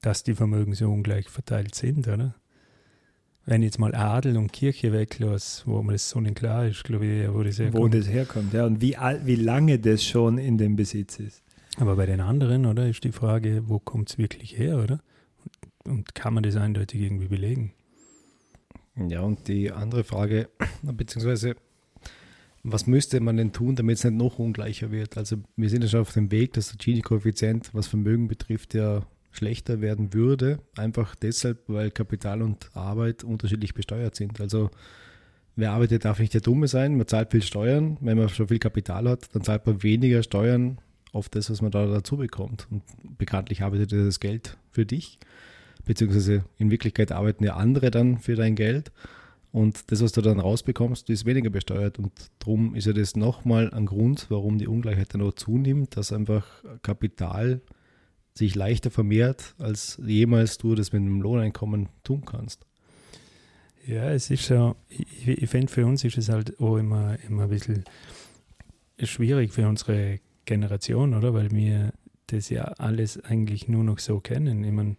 dass 0.00 0.24
die 0.24 0.34
Vermögen 0.34 0.74
so 0.74 0.90
ungleich 0.90 1.28
verteilt 1.28 1.76
sind, 1.76 2.08
oder? 2.08 2.34
Wenn 3.44 3.62
ich 3.62 3.66
jetzt 3.66 3.78
mal 3.78 3.94
Adel 3.94 4.36
und 4.36 4.52
Kirche 4.52 4.92
weglasse, 4.92 5.64
wo 5.66 5.82
mir 5.82 5.92
das 5.92 6.08
so 6.08 6.20
nicht 6.20 6.36
klar 6.36 6.66
ist, 6.66 6.84
glaube 6.84 7.06
ich, 7.06 7.32
wo 7.32 7.42
das 7.42 7.58
herkommt. 7.58 7.82
Wo 7.82 7.88
das 7.88 8.08
herkommt, 8.08 8.52
ja, 8.52 8.66
und 8.66 8.80
wie, 8.80 8.96
wie 9.24 9.34
lange 9.34 9.78
das 9.80 10.04
schon 10.04 10.38
in 10.38 10.58
dem 10.58 10.76
Besitz 10.76 11.18
ist. 11.18 11.42
Aber 11.78 11.96
bei 11.96 12.06
den 12.06 12.20
anderen, 12.20 12.66
oder, 12.66 12.88
ist 12.88 13.02
die 13.02 13.12
Frage, 13.12 13.64
wo 13.66 13.78
kommt 13.78 14.10
es 14.10 14.18
wirklich 14.18 14.56
her, 14.56 14.78
oder? 14.78 15.00
Und 15.84 16.14
kann 16.14 16.34
man 16.34 16.44
das 16.44 16.54
eindeutig 16.54 17.00
irgendwie 17.00 17.26
belegen? 17.26 17.72
Ja, 19.08 19.22
und 19.22 19.48
die 19.48 19.72
andere 19.72 20.04
Frage, 20.04 20.48
beziehungsweise, 20.82 21.56
was 22.62 22.86
müsste 22.86 23.18
man 23.20 23.38
denn 23.38 23.52
tun, 23.52 23.74
damit 23.74 23.98
es 23.98 24.04
nicht 24.04 24.14
noch 24.14 24.38
ungleicher 24.38 24.92
wird? 24.92 25.16
Also, 25.16 25.38
wir 25.56 25.68
sind 25.68 25.82
ja 25.82 25.88
schon 25.88 26.02
auf 26.02 26.12
dem 26.12 26.30
Weg, 26.30 26.52
dass 26.52 26.68
der 26.68 26.76
Gini-Koeffizient, 26.76 27.70
was 27.72 27.88
Vermögen 27.88 28.28
betrifft, 28.28 28.74
ja 28.74 29.02
schlechter 29.32 29.80
werden 29.80 30.14
würde. 30.14 30.60
Einfach 30.76 31.14
deshalb, 31.14 31.64
weil 31.68 31.90
Kapital 31.90 32.42
und 32.42 32.70
Arbeit 32.74 33.24
unterschiedlich 33.24 33.74
besteuert 33.74 34.14
sind. 34.14 34.40
Also, 34.40 34.70
wer 35.56 35.72
arbeitet, 35.72 36.04
darf 36.04 36.18
nicht 36.20 36.34
der 36.34 36.40
Dumme 36.40 36.68
sein. 36.68 36.96
Man 36.96 37.06
zahlt 37.06 37.32
viel 37.32 37.42
Steuern. 37.42 37.98
Wenn 38.00 38.18
man 38.18 38.28
schon 38.28 38.48
viel 38.48 38.58
Kapital 38.58 39.08
hat, 39.08 39.34
dann 39.34 39.42
zahlt 39.42 39.66
man 39.66 39.82
weniger 39.82 40.22
Steuern 40.22 40.78
auf 41.12 41.28
das, 41.28 41.50
was 41.50 41.60
man 41.60 41.70
da 41.70 41.86
dazu 41.86 42.16
bekommt. 42.16 42.66
Und 42.70 42.82
bekanntlich 43.18 43.62
arbeitet 43.62 43.92
das 43.92 44.20
Geld 44.20 44.56
für 44.70 44.86
dich 44.86 45.18
beziehungsweise 45.84 46.44
in 46.58 46.70
Wirklichkeit 46.70 47.12
arbeiten 47.12 47.44
ja 47.44 47.56
andere 47.56 47.90
dann 47.90 48.18
für 48.18 48.36
dein 48.36 48.54
Geld. 48.54 48.92
Und 49.50 49.92
das, 49.92 50.02
was 50.02 50.12
du 50.12 50.22
dann 50.22 50.40
rausbekommst, 50.40 51.10
ist 51.10 51.26
weniger 51.26 51.50
besteuert. 51.50 51.98
Und 51.98 52.12
darum 52.38 52.74
ist 52.74 52.86
ja 52.86 52.94
das 52.94 53.16
nochmal 53.16 53.70
ein 53.72 53.84
Grund, 53.84 54.26
warum 54.30 54.56
die 54.56 54.66
Ungleichheit 54.66 55.12
dann 55.12 55.22
auch 55.22 55.34
zunimmt, 55.34 55.96
dass 55.96 56.12
einfach 56.12 56.46
Kapital 56.82 57.60
sich 58.34 58.54
leichter 58.54 58.90
vermehrt, 58.90 59.54
als 59.58 60.00
jemals 60.04 60.58
du 60.58 60.74
das 60.74 60.92
mit 60.92 61.02
einem 61.02 61.20
Lohneinkommen 61.20 61.88
tun 62.02 62.24
kannst. 62.24 62.64
Ja, 63.86 64.10
es 64.10 64.30
ist 64.30 64.46
so, 64.46 64.76
ich, 64.88 65.28
ich 65.28 65.50
finde, 65.50 65.72
für 65.72 65.84
uns 65.86 66.04
ist 66.04 66.16
es 66.16 66.28
halt 66.28 66.58
auch 66.60 66.76
immer, 66.76 67.18
immer 67.28 67.44
ein 67.44 67.50
bisschen 67.50 67.84
schwierig 68.98 69.52
für 69.52 69.66
unsere 69.68 70.20
Generation, 70.44 71.14
oder? 71.14 71.34
Weil 71.34 71.50
wir 71.50 71.92
das 72.28 72.48
ja 72.48 72.62
alles 72.62 73.22
eigentlich 73.24 73.68
nur 73.68 73.84
noch 73.84 73.98
so 73.98 74.20
kennen. 74.20 74.64
Ich 74.64 74.72
meine, 74.72 74.96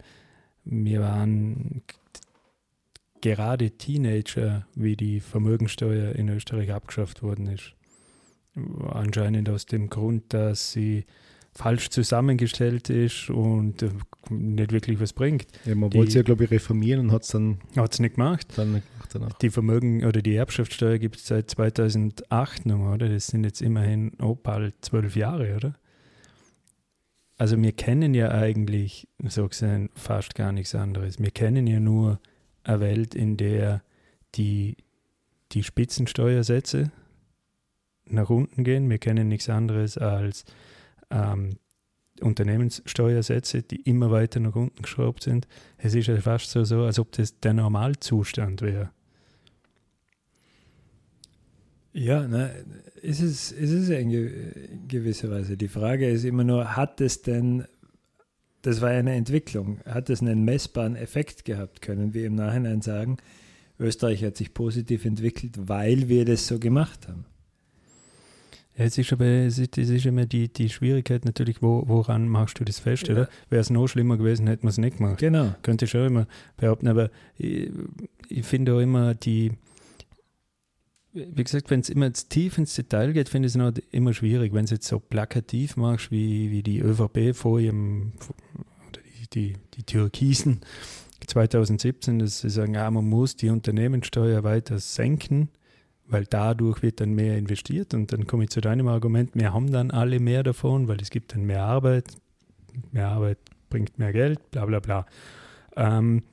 wir 0.65 1.01
waren 1.01 1.81
gerade 3.21 3.71
Teenager, 3.71 4.67
wie 4.75 4.97
die 4.97 5.21
Vermögensteuer 5.21 6.13
in 6.13 6.29
Österreich 6.29 6.71
abgeschafft 6.71 7.23
worden 7.23 7.47
ist. 7.47 7.73
Anscheinend 8.91 9.49
aus 9.49 9.65
dem 9.65 9.89
Grund, 9.89 10.33
dass 10.33 10.73
sie 10.73 11.05
falsch 11.53 11.89
zusammengestellt 11.89 12.89
ist 12.89 13.29
und 13.29 13.85
nicht 14.29 14.71
wirklich 14.71 14.99
was 14.99 15.13
bringt. 15.13 15.45
Ja, 15.65 15.75
man 15.75 15.93
wollte 15.93 16.11
sie 16.11 16.17
ja, 16.17 16.23
glaube 16.23 16.45
ich, 16.45 16.51
reformieren 16.51 17.01
und 17.01 17.11
hat 17.11 17.23
es 17.23 17.29
dann 17.29 17.59
hat's 17.75 17.99
nicht 17.99 18.15
gemacht. 18.15 18.47
Dann 18.55 18.73
nicht 18.73 18.91
gemacht 18.91 19.09
danach. 19.13 19.33
Die 19.39 19.49
Vermögen 19.49 20.05
oder 20.05 20.21
die 20.21 20.35
Erbschaftssteuer 20.35 20.97
gibt 20.97 21.17
es 21.17 21.27
seit 21.27 21.49
2008 21.51 22.65
noch, 22.65 22.93
oder? 22.93 23.09
Das 23.09 23.27
sind 23.27 23.43
jetzt 23.43 23.61
immerhin 23.61 24.13
oh, 24.21 24.35
bald 24.35 24.73
zwölf 24.81 25.15
Jahre, 25.15 25.55
oder? 25.55 25.75
also 27.37 27.61
wir 27.61 27.71
kennen 27.71 28.13
ja 28.13 28.31
eigentlich, 28.31 29.07
so 29.27 29.47
gesehen, 29.47 29.89
fast 29.95 30.35
gar 30.35 30.51
nichts 30.51 30.75
anderes. 30.75 31.19
Wir 31.19 31.31
kennen 31.31 31.67
ja 31.67 31.79
nur 31.79 32.19
eine 32.63 32.79
Welt, 32.79 33.15
in 33.15 33.37
der 33.37 33.81
die, 34.35 34.77
die 35.51 35.63
Spitzensteuersätze 35.63 36.91
nach 38.05 38.29
unten 38.29 38.63
gehen. 38.63 38.89
Wir 38.89 38.97
kennen 38.97 39.27
nichts 39.27 39.49
anderes 39.49 39.97
als 39.97 40.45
ähm, 41.13 41.57
Unternehmenssteuersätze, 42.21 43.63
die 43.63 43.81
immer 43.81 44.11
weiter 44.11 44.39
nach 44.39 44.55
unten 44.55 44.81
geschraubt 44.81 45.23
sind. 45.23 45.47
Es 45.77 45.95
ist 45.95 46.07
ja 46.07 46.17
fast 46.17 46.49
so, 46.51 46.63
so 46.63 46.83
als 46.83 46.99
ob 46.99 47.11
das 47.11 47.39
der 47.39 47.53
Normalzustand 47.53 48.61
wäre. 48.61 48.91
Ja, 51.93 52.27
na, 52.27 52.49
ist 53.01 53.21
es, 53.21 53.51
ist 53.51 53.71
es 53.71 53.89
in 53.89 54.87
gewisser 54.87 55.29
Weise. 55.29 55.57
Die 55.57 55.67
Frage 55.67 56.09
ist 56.09 56.23
immer 56.23 56.43
nur, 56.43 56.75
hat 56.75 57.01
es 57.01 57.21
denn, 57.21 57.65
das 58.63 58.81
war 58.81 58.93
ja 58.93 58.99
eine 58.99 59.13
Entwicklung, 59.13 59.79
hat 59.85 60.09
es 60.09 60.21
einen 60.21 60.43
messbaren 60.43 60.95
Effekt 60.95 61.45
gehabt? 61.45 61.81
Können 61.81 62.15
wir 62.15 62.25
im 62.25 62.35
Nachhinein 62.35 62.81
sagen, 62.81 63.17
Österreich 63.79 64.23
hat 64.23 64.37
sich 64.37 64.55
positiv 64.55 65.05
entwickelt, 65.05 65.67
weil 65.67 66.09
wir 66.09 66.25
das 66.25 66.47
so 66.47 66.57
gemacht 66.57 67.07
haben? 67.07 67.25
Ja, 68.75 68.85
es 68.85 68.97
ist 68.97 69.13
aber 69.13 69.25
es 69.25 69.59
ist, 69.59 69.77
es 69.77 69.89
ist 69.89 70.05
immer 70.05 70.25
die, 70.25 70.51
die 70.51 70.69
Schwierigkeit 70.69 71.25
natürlich, 71.25 71.61
wo, 71.61 71.83
woran 71.85 72.27
machst 72.27 72.59
du 72.59 72.63
das 72.63 72.79
fest, 72.79 73.07
ja. 73.07 73.13
oder? 73.13 73.29
Wäre 73.49 73.61
es 73.61 73.69
noch 73.69 73.87
schlimmer 73.87 74.17
gewesen, 74.17 74.47
hätte 74.47 74.63
man 74.63 74.71
es 74.71 74.77
nicht 74.77 74.97
gemacht. 74.97 75.19
Genau. 75.19 75.53
Könnte 75.61 75.85
ich 75.85 75.91
schon 75.91 76.07
immer 76.07 76.27
behaupten, 76.57 76.87
aber 76.87 77.11
ich, 77.37 77.69
ich 78.29 78.45
finde 78.45 78.73
auch 78.73 78.79
immer 78.79 79.13
die, 79.13 79.51
wie 81.13 81.43
gesagt, 81.43 81.69
wenn 81.69 81.81
es 81.81 81.89
immer 81.89 82.11
tief 82.11 82.57
ins 82.57 82.73
Detail 82.73 83.13
geht, 83.13 83.29
finde 83.29 83.45
ich 83.45 83.51
es 83.51 83.57
noch 83.57 83.71
immer 83.91 84.13
schwierig. 84.13 84.53
Wenn 84.53 84.65
es 84.65 84.71
jetzt 84.71 84.87
so 84.87 84.99
plakativ 84.99 85.77
machst, 85.77 86.09
wie, 86.09 86.49
wie 86.49 86.63
die 86.63 86.79
ÖVP 86.79 87.35
vor 87.35 87.59
ihrem, 87.59 88.13
oder 88.89 89.01
die, 89.21 89.27
die, 89.29 89.57
die 89.75 89.83
Türkisen 89.83 90.61
2017, 91.27 92.19
dass 92.19 92.41
sie 92.41 92.49
sagen, 92.49 92.73
ja, 92.73 92.89
man 92.89 93.07
muss 93.07 93.35
die 93.35 93.49
Unternehmenssteuer 93.49 94.43
weiter 94.43 94.79
senken, 94.79 95.49
weil 96.07 96.25
dadurch 96.25 96.81
wird 96.81 96.99
dann 96.99 97.13
mehr 97.13 97.37
investiert. 97.37 97.93
Und 97.93 98.11
dann 98.11 98.27
komme 98.27 98.45
ich 98.45 98.49
zu 98.49 98.61
deinem 98.61 98.87
Argument, 98.87 99.31
wir 99.33 99.53
haben 99.53 99.71
dann 99.71 99.91
alle 99.91 100.19
mehr 100.19 100.43
davon, 100.43 100.87
weil 100.87 101.01
es 101.01 101.09
gibt 101.09 101.33
dann 101.33 101.45
mehr 101.45 101.63
Arbeit, 101.63 102.15
mehr 102.91 103.09
Arbeit 103.09 103.37
bringt 103.69 103.97
mehr 103.99 104.13
Geld, 104.13 104.51
bla 104.51 104.65
bla 104.65 104.79
bla. 104.79 105.05
Ähm, 105.75 106.23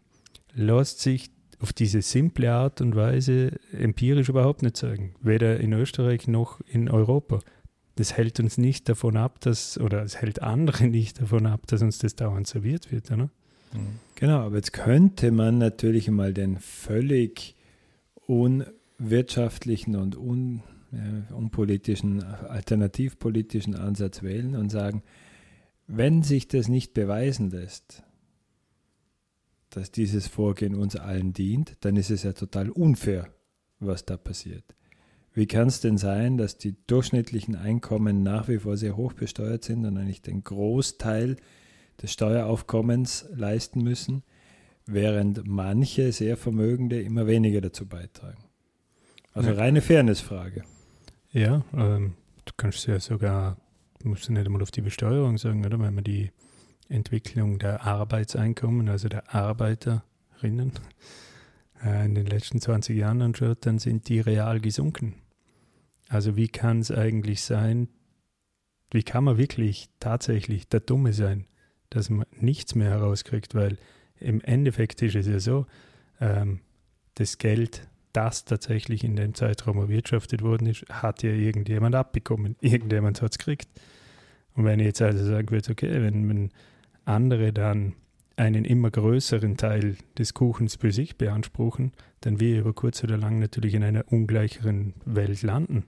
lässt 0.55 1.01
sich 1.01 1.31
auf 1.61 1.73
diese 1.73 2.03
simple 2.03 2.53
Art 2.53 2.81
und 2.81 2.97
Weise 2.97 3.53
empirisch 3.73 4.29
überhaupt 4.29 4.63
nicht 4.63 4.77
sagen. 4.77 5.15
Weder 5.21 5.61
in 5.61 5.73
Österreich 5.73 6.27
noch 6.27 6.61
in 6.67 6.91
Europa. 6.91 7.41
Das 7.97 8.17
hält 8.17 8.41
uns 8.41 8.57
nicht 8.57 8.89
davon 8.89 9.17
ab, 9.17 9.41
dass, 9.41 9.79
oder 9.79 10.03
es 10.03 10.21
hält 10.21 10.43
andere 10.43 10.87
nicht 10.89 11.21
davon 11.21 11.47
ab, 11.47 11.67
dass 11.67 11.83
uns 11.83 11.99
das 11.99 12.17
dauernd 12.17 12.47
serviert 12.47 12.91
wird, 12.91 13.11
oder? 13.11 13.25
Mhm. 13.73 13.99
Genau, 14.15 14.41
aber 14.41 14.57
jetzt 14.57 14.73
könnte 14.73 15.31
man 15.31 15.59
natürlich 15.59 16.11
mal 16.11 16.33
den 16.35 16.59
völlig 16.59 17.55
unwirtschaftlichen 19.01 19.97
und 19.97 20.17
un, 20.17 20.63
ja, 20.93 21.35
unpolitischen, 21.35 22.23
alternativpolitischen 22.23 23.75
Ansatz 23.75 24.23
wählen 24.23 24.55
und 24.55 24.71
sagen, 24.71 25.03
wenn 25.87 26.23
sich 26.23 26.47
das 26.47 26.69
nicht 26.69 26.95
beweisen 26.95 27.51
lässt, 27.51 28.05
dass 29.71 29.91
dieses 29.91 30.27
Vorgehen 30.27 30.75
uns 30.75 30.97
allen 30.97 31.33
dient, 31.33 31.77
dann 31.81 31.97
ist 31.97 32.11
es 32.11 32.23
ja 32.23 32.33
total 32.33 32.71
unfair, 32.71 33.33
was 33.79 34.05
da 34.05 34.17
passiert. 34.17 34.65
Wie 35.33 35.47
kann 35.47 35.69
es 35.69 35.81
denn 35.81 35.97
sein, 35.97 36.37
dass 36.37 36.59
die 36.59 36.77
durchschnittlichen 36.87 37.55
Einkommen 37.55 38.23
nach 38.23 38.49
wie 38.49 38.59
vor 38.59 38.77
sehr 38.77 38.97
hoch 38.97 39.13
besteuert 39.13 39.65
sind 39.65 39.87
und 39.87 39.97
eigentlich 39.97 40.23
den 40.23 40.43
Großteil 40.43 41.37
des 42.03 42.13
Steueraufkommens 42.13 43.27
leisten 43.33 43.83
müssen, 43.83 44.25
während 44.87 45.47
manche 45.47 46.11
sehr 46.11 46.37
Vermögende 46.37 47.01
immer 47.01 47.29
weniger 47.29 47.61
dazu 47.61 47.87
beitragen? 47.87 48.50
Also 49.33 49.53
reine 49.53 49.81
Fairnessfrage. 49.81 50.65
Ja, 51.33 51.65
ähm, 51.73 52.15
du 52.45 52.53
kannst 52.57 52.87
ja 52.87 52.99
sogar, 52.99 53.57
musst 54.03 54.29
du 54.29 54.33
nicht 54.33 54.47
einmal 54.47 54.63
auf 54.63 54.71
die 54.71 54.81
Besteuerung 54.81 55.39
sagen, 55.39 55.65
oder? 55.65 55.79
Wenn 55.79 55.95
man 55.95 56.05
die 56.05 56.33
Entwicklung 56.89 57.59
der 57.59 57.85
Arbeitseinkommen, 57.85 58.89
also 58.89 59.09
der 59.09 59.33
Arbeiterinnen, 59.33 60.73
äh, 61.85 62.05
in 62.05 62.15
den 62.15 62.27
letzten 62.27 62.61
20 62.61 62.97
Jahren 62.97 63.23
anschaut, 63.23 63.59
dann 63.67 63.79
sind 63.79 64.09
die 64.09 64.21
real 64.21 64.61
gesunken. 64.61 65.15
Also 66.09 66.37
wie 66.37 66.49
kann 66.49 66.81
es 66.81 66.91
eigentlich 66.91 67.43
sein, 67.43 67.89
wie 68.91 69.05
kann 69.05 69.23
man 69.23 69.39
wirklich 69.39 69.89
tatsächlich 70.01 70.69
der 70.69 70.81
Dumme 70.81 71.13
sein, 71.13 71.47
dass 71.91 72.11
man 72.11 72.27
nichts 72.33 72.75
mehr 72.75 72.91
herauskriegt, 72.91 73.55
weil 73.55 73.79
im 74.19 74.41
Endeffekt 74.41 75.01
ist 75.03 75.15
es 75.15 75.29
ja 75.29 75.39
so, 75.39 75.67
ähm, 76.21 76.61
das 77.15 77.39
Geld, 77.39 77.89
das 78.13 78.45
tatsächlich 78.45 79.05
in 79.05 79.17
dem 79.17 79.35
Zeitraum 79.35 79.79
erwirtschaftet 79.79 80.43
worden 80.43 80.67
ist, 80.67 80.85
hat 80.91 81.23
ja 81.23 81.31
irgendjemand 81.31 81.95
abbekommen. 81.95 82.57
Irgendjemand 82.61 83.23
hat 83.23 83.33
es 83.33 83.39
gekriegt. 83.39 83.69
Und 84.55 84.65
wenn 84.65 84.81
ich 84.81 84.87
jetzt 84.87 85.03
also 85.03 85.25
sagen 85.25 85.51
würde, 85.51 85.71
okay, 85.71 86.03
wenn, 86.03 86.29
wenn 86.29 86.51
andere 87.05 87.53
dann 87.53 87.95
einen 88.37 88.65
immer 88.65 88.91
größeren 88.91 89.57
Teil 89.57 89.97
des 90.19 90.35
Kuchens 90.35 90.77
für 90.77 90.93
sich 90.93 91.19
beanspruchen, 91.19 91.93
dann 92.23 92.41
wir 92.41 92.61
über 92.61 92.73
kurz 92.73 93.05
oder 93.05 93.17
lang 93.17 93.39
natürlich 93.39 93.75
in 93.75 93.85
einer 93.85 94.11
ungleicheren 94.11 94.95
Welt 95.05 95.43
landen. 95.43 95.85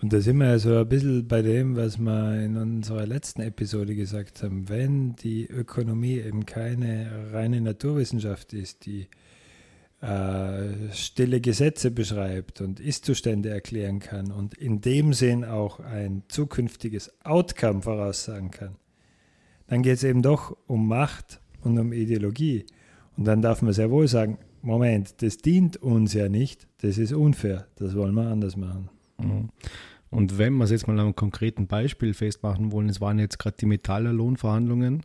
Und 0.00 0.12
da 0.12 0.20
sind 0.20 0.36
wir 0.38 0.46
ja 0.46 0.58
so 0.58 0.76
ein 0.76 0.88
bisschen 0.88 1.26
bei 1.26 1.42
dem, 1.42 1.76
was 1.76 1.98
wir 1.98 2.40
in 2.44 2.56
unserer 2.56 3.06
letzten 3.06 3.42
Episode 3.42 3.94
gesagt 3.94 4.42
haben. 4.42 4.68
Wenn 4.68 5.16
die 5.16 5.46
Ökonomie 5.46 6.18
eben 6.18 6.46
keine 6.46 7.32
reine 7.32 7.60
Naturwissenschaft 7.60 8.52
ist, 8.52 8.86
die 8.86 9.08
äh, 10.04 10.92
stille 10.92 11.40
Gesetze 11.40 11.90
beschreibt 11.90 12.60
und 12.60 12.78
Ist-Zustände 12.78 13.48
erklären 13.48 14.00
kann 14.00 14.32
und 14.32 14.54
in 14.54 14.82
dem 14.82 15.14
Sinn 15.14 15.44
auch 15.44 15.80
ein 15.80 16.24
zukünftiges 16.28 17.10
Outcome 17.24 17.80
voraussagen 17.80 18.50
kann, 18.50 18.76
dann 19.66 19.82
geht 19.82 19.94
es 19.94 20.04
eben 20.04 20.20
doch 20.20 20.56
um 20.66 20.88
Macht 20.88 21.40
und 21.62 21.78
um 21.78 21.92
Ideologie. 21.94 22.66
Und 23.16 23.24
dann 23.24 23.40
darf 23.40 23.62
man 23.62 23.72
sehr 23.72 23.90
wohl 23.90 24.06
sagen, 24.06 24.38
Moment, 24.60 25.22
das 25.22 25.38
dient 25.38 25.78
uns 25.78 26.12
ja 26.12 26.28
nicht, 26.28 26.66
das 26.82 26.98
ist 26.98 27.12
unfair, 27.12 27.66
das 27.76 27.94
wollen 27.94 28.14
wir 28.14 28.26
anders 28.28 28.56
machen. 28.56 28.90
Mhm. 29.18 29.48
Und 30.10 30.36
wenn 30.36 30.54
wir 30.56 30.64
es 30.64 30.70
jetzt 30.70 30.86
mal 30.86 30.94
an 30.94 31.00
einem 31.00 31.16
konkreten 31.16 31.66
Beispiel 31.66 32.12
festmachen 32.12 32.72
wollen, 32.72 32.88
es 32.88 33.00
waren 33.00 33.18
jetzt 33.18 33.38
gerade 33.38 33.56
die 33.58 33.66
Metaller 33.66 34.12
Lohnverhandlungen 34.12 35.02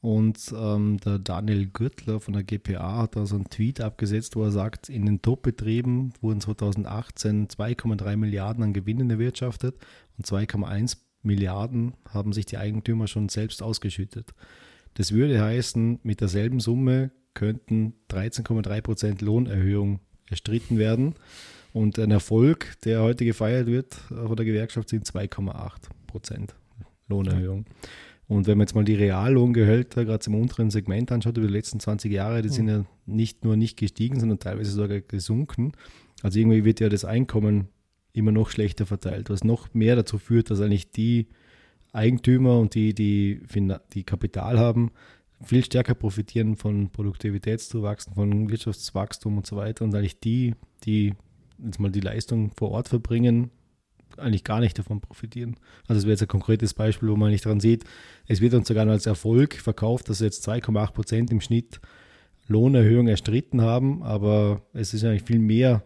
und 0.00 0.54
ähm, 0.56 0.98
der 0.98 1.18
Daniel 1.18 1.66
Gürtler 1.66 2.20
von 2.20 2.32
der 2.32 2.42
GPA 2.42 3.02
hat 3.02 3.16
da 3.16 3.26
so 3.26 3.36
einen 3.36 3.50
Tweet 3.50 3.80
abgesetzt, 3.80 4.34
wo 4.34 4.42
er 4.42 4.50
sagt, 4.50 4.88
in 4.88 5.04
den 5.04 5.20
Top-Betrieben 5.20 6.14
wurden 6.22 6.40
2018 6.40 7.48
2,3 7.48 8.16
Milliarden 8.16 8.64
an 8.64 8.72
Gewinnen 8.72 9.10
erwirtschaftet 9.10 9.76
und 10.16 10.26
2,1 10.26 10.96
Milliarden 11.22 11.94
haben 12.08 12.32
sich 12.32 12.46
die 12.46 12.56
Eigentümer 12.56 13.08
schon 13.08 13.28
selbst 13.28 13.62
ausgeschüttet. 13.62 14.32
Das 14.94 15.12
würde 15.12 15.42
heißen, 15.42 16.00
mit 16.02 16.22
derselben 16.22 16.60
Summe 16.60 17.10
könnten 17.34 17.94
13,3 18.10 18.80
Prozent 18.80 19.20
Lohnerhöhung 19.20 20.00
erstritten 20.28 20.78
werden. 20.78 21.14
Und 21.72 21.98
ein 21.98 22.10
Erfolg, 22.10 22.76
der 22.84 23.02
heute 23.02 23.24
gefeiert 23.24 23.66
wird 23.66 23.94
von 23.94 24.34
der 24.34 24.46
Gewerkschaft, 24.46 24.88
sind 24.88 25.06
2,8 25.06 25.72
Prozent 26.06 26.54
Lohnerhöhung. 27.06 27.66
Und 28.30 28.46
wenn 28.46 28.58
man 28.58 28.66
jetzt 28.66 28.76
mal 28.76 28.84
die 28.84 28.94
Reallohngehälter 28.94 30.04
gerade 30.04 30.24
im 30.28 30.36
unteren 30.36 30.70
Segment 30.70 31.10
anschaut 31.10 31.36
über 31.36 31.48
die 31.48 31.52
letzten 31.52 31.80
20 31.80 32.12
Jahre, 32.12 32.42
die 32.42 32.48
mhm. 32.48 32.52
sind 32.52 32.68
ja 32.68 32.84
nicht 33.04 33.44
nur 33.44 33.56
nicht 33.56 33.76
gestiegen, 33.76 34.20
sondern 34.20 34.38
teilweise 34.38 34.70
sogar 34.70 35.00
gesunken. 35.00 35.72
Also 36.22 36.38
irgendwie 36.38 36.64
wird 36.64 36.78
ja 36.78 36.88
das 36.88 37.04
Einkommen 37.04 37.66
immer 38.12 38.30
noch 38.30 38.50
schlechter 38.50 38.86
verteilt, 38.86 39.30
was 39.30 39.42
noch 39.42 39.74
mehr 39.74 39.96
dazu 39.96 40.16
führt, 40.16 40.48
dass 40.48 40.60
eigentlich 40.60 40.92
die 40.92 41.26
Eigentümer 41.92 42.60
und 42.60 42.76
die, 42.76 42.94
die, 42.94 43.40
die 43.94 44.04
Kapital 44.04 44.60
haben, 44.60 44.92
viel 45.42 45.64
stärker 45.64 45.96
profitieren 45.96 46.54
von 46.54 46.88
Produktivitätszuwachsen, 46.90 48.14
von 48.14 48.48
Wirtschaftswachstum 48.48 49.38
und 49.38 49.46
so 49.46 49.56
weiter 49.56 49.84
und 49.84 49.92
eigentlich 49.92 50.20
die, 50.20 50.54
die 50.84 51.14
jetzt 51.64 51.80
mal 51.80 51.90
die 51.90 51.98
Leistung 51.98 52.52
vor 52.56 52.70
Ort 52.70 52.90
verbringen, 52.90 53.50
eigentlich 54.18 54.44
gar 54.44 54.60
nicht 54.60 54.78
davon 54.78 55.00
profitieren. 55.00 55.56
Also 55.88 55.94
das 55.94 56.04
wäre 56.04 56.12
jetzt 56.12 56.22
ein 56.22 56.28
konkretes 56.28 56.74
Beispiel, 56.74 57.08
wo 57.08 57.16
man 57.16 57.30
nicht 57.30 57.44
dran 57.44 57.60
sieht, 57.60 57.84
es 58.26 58.40
wird 58.40 58.54
uns 58.54 58.68
sogar 58.68 58.86
als 58.88 59.06
Erfolg 59.06 59.54
verkauft, 59.54 60.08
dass 60.08 60.20
jetzt 60.20 60.48
2,8 60.48 60.92
Prozent 60.92 61.30
im 61.30 61.40
Schnitt 61.40 61.80
Lohnerhöhung 62.46 63.08
erstritten 63.08 63.60
haben, 63.62 64.02
aber 64.02 64.62
es 64.72 64.92
ist 64.92 65.04
eigentlich 65.04 65.22
viel 65.22 65.38
mehr 65.38 65.82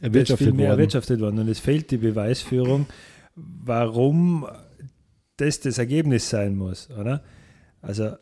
erwirtschaftet 0.00 0.46
viel 0.46 0.54
mehr 0.54 0.68
worden. 0.68 0.78
erwirtschaftet 0.78 1.20
worden. 1.20 1.38
Und 1.40 1.48
es 1.48 1.60
fehlt 1.60 1.90
die 1.90 1.98
Beweisführung, 1.98 2.86
warum 3.34 4.46
das 5.36 5.60
das 5.60 5.78
Ergebnis 5.78 6.28
sein 6.28 6.56
muss, 6.56 6.90
oder? 6.90 7.22
Also 7.82 8.12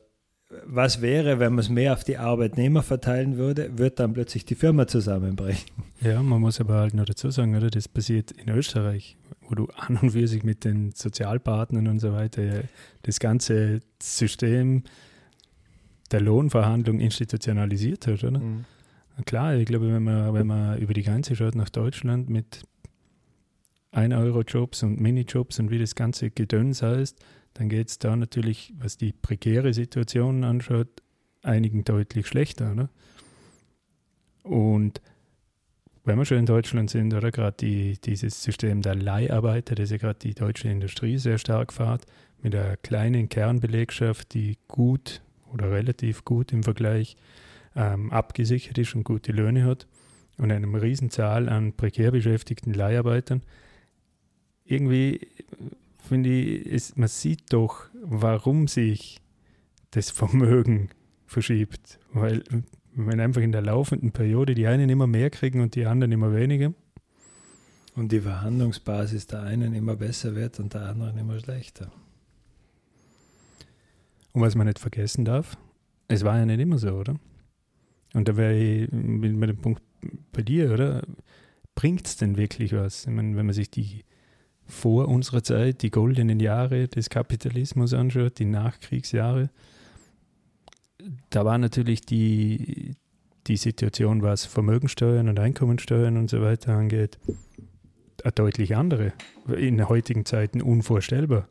was 0.64 1.02
wäre, 1.02 1.38
wenn 1.38 1.52
man 1.52 1.60
es 1.60 1.68
mehr 1.68 1.92
auf 1.92 2.04
die 2.04 2.16
Arbeitnehmer 2.16 2.82
verteilen 2.82 3.36
würde, 3.36 3.76
wird 3.76 4.00
dann 4.00 4.14
plötzlich 4.14 4.46
die 4.46 4.54
Firma 4.54 4.86
zusammenbrechen. 4.86 5.70
Ja, 6.00 6.22
man 6.22 6.40
muss 6.40 6.60
aber 6.60 6.76
halt 6.76 6.94
noch 6.94 7.04
dazu 7.04 7.30
sagen, 7.30 7.54
oder? 7.54 7.70
Das 7.70 7.88
passiert 7.88 8.30
in 8.30 8.48
Österreich, 8.48 9.16
wo 9.42 9.54
du 9.54 9.66
an 9.76 9.98
und 10.00 10.12
für 10.12 10.26
sich 10.26 10.44
mit 10.44 10.64
den 10.64 10.92
Sozialpartnern 10.92 11.86
und 11.88 11.98
so 11.98 12.12
weiter 12.12 12.62
das 13.02 13.20
ganze 13.20 13.80
System 14.02 14.84
der 16.10 16.22
Lohnverhandlung 16.22 17.00
institutionalisiert 17.00 18.06
hat, 18.06 18.24
oder? 18.24 18.40
Mhm. 18.40 18.64
Klar, 19.26 19.56
ich 19.56 19.66
glaube, 19.66 19.92
wenn 19.92 20.04
man, 20.04 20.32
wenn 20.32 20.46
man 20.46 20.78
über 20.78 20.94
die 20.94 21.02
Grenze 21.02 21.34
schaut 21.34 21.56
nach 21.56 21.68
Deutschland 21.68 22.30
mit 22.30 22.62
1-Euro-Jobs 23.92 24.82
und 24.84 25.00
Minijobs 25.00 25.58
und 25.58 25.70
wie 25.70 25.78
das 25.78 25.94
ganze 25.94 26.30
Gedöns 26.30 26.82
heißt, 26.82 27.18
dann 27.54 27.68
geht 27.68 27.88
es 27.88 27.98
da 27.98 28.14
natürlich, 28.14 28.72
was 28.78 28.96
die 28.96 29.12
prekäre 29.12 29.72
Situation 29.72 30.44
anschaut, 30.44 30.88
einigen 31.42 31.84
deutlich 31.84 32.26
schlechter. 32.26 32.72
Oder? 32.72 32.88
Und 34.42 35.00
wenn 36.04 36.16
wir 36.18 36.24
schon 36.24 36.38
in 36.38 36.46
Deutschland 36.46 36.88
sind, 36.88 37.12
oder 37.12 37.30
gerade 37.30 37.56
die, 37.58 37.98
dieses 38.00 38.42
System 38.42 38.82
der 38.82 38.94
Leiharbeiter, 38.94 39.74
das 39.74 39.90
ja 39.90 39.98
gerade 39.98 40.18
die 40.18 40.34
deutsche 40.34 40.68
Industrie 40.68 41.18
sehr 41.18 41.38
stark 41.38 41.72
fährt, 41.72 42.06
mit 42.42 42.54
einer 42.54 42.76
kleinen 42.76 43.28
Kernbelegschaft, 43.28 44.32
die 44.32 44.56
gut 44.68 45.20
oder 45.52 45.70
relativ 45.70 46.24
gut 46.24 46.52
im 46.52 46.62
Vergleich 46.62 47.16
ähm, 47.76 48.12
abgesichert 48.12 48.78
ist 48.78 48.94
und 48.94 49.04
gute 49.04 49.32
Löhne 49.32 49.64
hat 49.64 49.86
und 50.38 50.52
einem 50.52 50.74
Riesenzahl 50.74 51.48
an 51.48 51.72
prekär 51.72 52.10
beschäftigten 52.10 52.72
Leiharbeitern, 52.72 53.42
irgendwie 54.64 55.28
finde 56.08 56.30
ich, 56.30 56.66
ist, 56.66 56.98
man 56.98 57.08
sieht 57.08 57.52
doch, 57.52 57.86
warum 58.02 58.68
sich 58.68 59.20
das 59.90 60.10
Vermögen 60.10 60.90
verschiebt. 61.26 61.98
Weil 62.12 62.42
wenn 62.94 63.20
einfach 63.20 63.42
in 63.42 63.52
der 63.52 63.62
laufenden 63.62 64.12
Periode 64.12 64.54
die 64.54 64.66
einen 64.66 64.90
immer 64.90 65.06
mehr 65.06 65.30
kriegen 65.30 65.60
und 65.60 65.74
die 65.74 65.86
anderen 65.86 66.12
immer 66.12 66.34
weniger. 66.34 66.72
Und 67.94 68.12
die 68.12 68.20
Verhandlungsbasis 68.20 69.26
der 69.26 69.42
einen 69.42 69.74
immer 69.74 69.96
besser 69.96 70.34
wird 70.34 70.60
und 70.60 70.74
der 70.74 70.82
anderen 70.82 71.18
immer 71.18 71.38
schlechter. 71.38 71.90
Und 74.32 74.42
was 74.42 74.54
man 74.54 74.66
nicht 74.66 74.78
vergessen 74.78 75.24
darf, 75.24 75.56
es 76.06 76.24
war 76.24 76.38
ja 76.38 76.46
nicht 76.46 76.60
immer 76.60 76.78
so, 76.78 76.90
oder? 76.90 77.16
Und 78.14 78.28
da 78.28 78.36
wäre 78.36 78.56
ich 78.56 78.90
mit 78.92 79.48
dem 79.48 79.58
Punkt 79.58 79.82
bei 80.32 80.42
dir, 80.42 80.72
oder? 80.72 81.02
Bringt 81.74 82.06
es 82.06 82.16
denn 82.16 82.36
wirklich 82.36 82.72
was? 82.72 83.04
Ich 83.04 83.10
meine, 83.10 83.36
wenn 83.36 83.46
man 83.46 83.54
sich 83.54 83.70
die 83.70 84.04
vor 84.68 85.08
unserer 85.08 85.42
Zeit, 85.42 85.82
die 85.82 85.90
goldenen 85.90 86.40
Jahre 86.40 86.88
des 86.88 87.10
Kapitalismus 87.10 87.94
anschaut, 87.94 88.38
die 88.38 88.44
Nachkriegsjahre, 88.44 89.50
da 91.30 91.44
war 91.44 91.58
natürlich 91.58 92.02
die, 92.02 92.94
die 93.46 93.56
Situation, 93.56 94.22
was 94.22 94.44
Vermögensteuern 94.44 95.28
und 95.28 95.38
Einkommensteuern 95.38 96.16
und 96.16 96.28
so 96.28 96.42
weiter 96.42 96.74
angeht, 96.74 97.18
eine 98.22 98.32
deutlich 98.32 98.76
andere. 98.76 99.12
In 99.56 99.88
heutigen 99.88 100.24
Zeiten 100.24 100.60
unvorstellbar. 100.60 101.48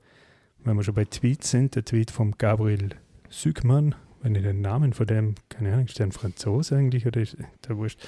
Wenn 0.64 0.76
wir 0.76 0.84
schon 0.84 0.96
bei 0.96 1.06
Tweets 1.06 1.50
sind, 1.50 1.76
der 1.76 1.86
Tweet 1.86 2.12
von 2.12 2.34
Gabriel 2.38 2.90
Sügmann, 3.30 3.96
wenn 4.22 4.36
ich 4.36 4.44
den 4.44 4.62
Namen 4.62 4.94
von 4.94 5.08
dem, 5.08 5.36
keine 5.50 5.74
Ahnung, 5.74 5.86
ist 5.86 5.98
der 6.00 6.08
ein 6.08 6.12
Franzose 6.12 6.76
eigentlich 6.76 7.06
oder 7.06 7.22
ist 7.22 7.38
der 7.68 7.78
wurscht? 7.78 8.00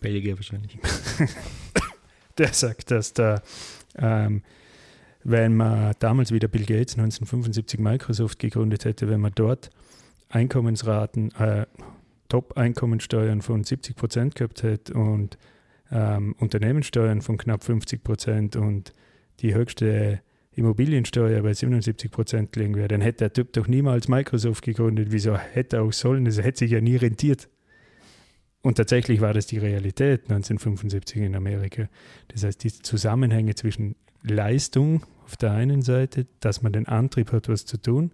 Belgier 0.00 0.36
wahrscheinlich. 0.36 0.78
der 2.38 2.52
sagt, 2.52 2.90
dass 2.90 3.12
da 3.12 3.42
ähm, 3.96 4.42
wenn 5.24 5.56
man 5.56 5.94
damals 5.98 6.32
wieder 6.32 6.48
Bill 6.48 6.64
Gates 6.64 6.94
1975 6.94 7.80
Microsoft 7.80 8.38
gegründet 8.38 8.84
hätte, 8.84 9.08
wenn 9.08 9.20
man 9.20 9.32
dort 9.34 9.70
Einkommensraten, 10.28 11.32
äh, 11.36 11.66
Top-Einkommensteuern 12.28 13.40
von 13.42 13.64
70 13.64 13.96
Prozent 13.96 14.34
gehabt 14.34 14.62
hätte 14.62 14.94
und 14.94 15.38
ähm, 15.90 16.34
Unternehmenssteuern 16.38 17.22
von 17.22 17.38
knapp 17.38 17.64
50 17.64 18.04
Prozent 18.04 18.56
und 18.56 18.92
die 19.40 19.54
höchste 19.54 20.20
Immobiliensteuer 20.52 21.42
bei 21.42 21.54
77 21.54 22.10
Prozent 22.10 22.56
liegen 22.56 22.74
wäre, 22.74 22.88
dann 22.88 23.00
hätte 23.00 23.18
der 23.18 23.32
Typ 23.32 23.52
doch 23.52 23.68
niemals 23.68 24.08
Microsoft 24.08 24.64
gegründet. 24.64 25.08
Wieso 25.10 25.36
hätte 25.36 25.76
er 25.76 25.82
auch 25.84 25.92
sollen? 25.92 26.24
Das 26.24 26.42
hätte 26.42 26.58
sich 26.58 26.72
ja 26.72 26.80
nie 26.80 26.96
rentiert. 26.96 27.48
Und 28.68 28.74
tatsächlich 28.74 29.22
war 29.22 29.32
das 29.32 29.46
die 29.46 29.56
Realität 29.56 30.24
1975 30.24 31.22
in 31.22 31.34
Amerika. 31.34 31.88
Das 32.28 32.44
heißt, 32.44 32.62
die 32.62 32.70
Zusammenhänge 32.70 33.54
zwischen 33.54 33.96
Leistung 34.22 35.06
auf 35.24 35.38
der 35.38 35.52
einen 35.52 35.80
Seite, 35.80 36.26
dass 36.40 36.60
man 36.60 36.74
den 36.74 36.86
Antrieb 36.86 37.32
hat, 37.32 37.48
was 37.48 37.64
zu 37.64 37.80
tun, 37.80 38.12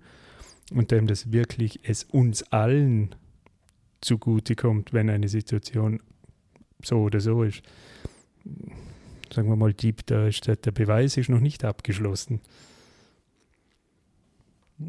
und 0.73 0.93
dem, 0.93 1.09
dass 1.09 1.33
wirklich 1.33 1.81
es 1.83 2.05
uns 2.05 2.45
allen 2.53 3.17
zugute 4.01 4.55
kommt, 4.55 4.93
wenn 4.93 5.11
eine 5.11 5.27
Situation 5.27 6.01
so 6.85 6.99
oder 7.01 7.19
so 7.19 7.43
ist. 7.43 7.63
Sagen 9.35 9.49
wir 9.49 9.57
mal, 9.57 9.75
die, 9.75 9.93
da 10.07 10.29
ist 10.29 10.47
der 10.47 10.71
Beweis 10.71 11.17
ist 11.17 11.31
noch 11.31 11.41
nicht 11.41 11.65
abgeschlossen. 11.65 12.41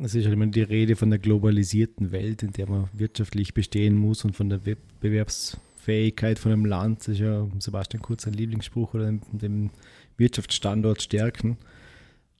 Es 0.02 0.16
ist 0.16 0.26
halt 0.26 0.34
immer 0.34 0.48
die 0.48 0.64
Rede 0.64 0.96
von 0.96 1.10
der 1.10 1.20
globalisierten 1.20 2.12
Welt, 2.12 2.42
in 2.44 2.52
der 2.52 2.68
man 2.68 2.90
wirtschaftlich 2.94 3.54
bestehen 3.54 3.96
muss 3.96 4.26
und 4.26 4.36
von 4.36 4.50
der 4.50 4.66
Wettbewerbsfähigkeit 4.66 6.40
von 6.40 6.52
einem 6.52 6.66
Land. 6.66 7.02
Das 7.02 7.10
ist 7.10 7.20
ja 7.20 7.48
Sebastian 7.60 8.02
Kurz 8.02 8.26
ein 8.26 8.34
Lieblingsspruch 8.34 8.96
oder 8.96 9.14
dem 9.32 9.70
Wirtschaftsstandort 10.18 11.02
stärken. 11.02 11.58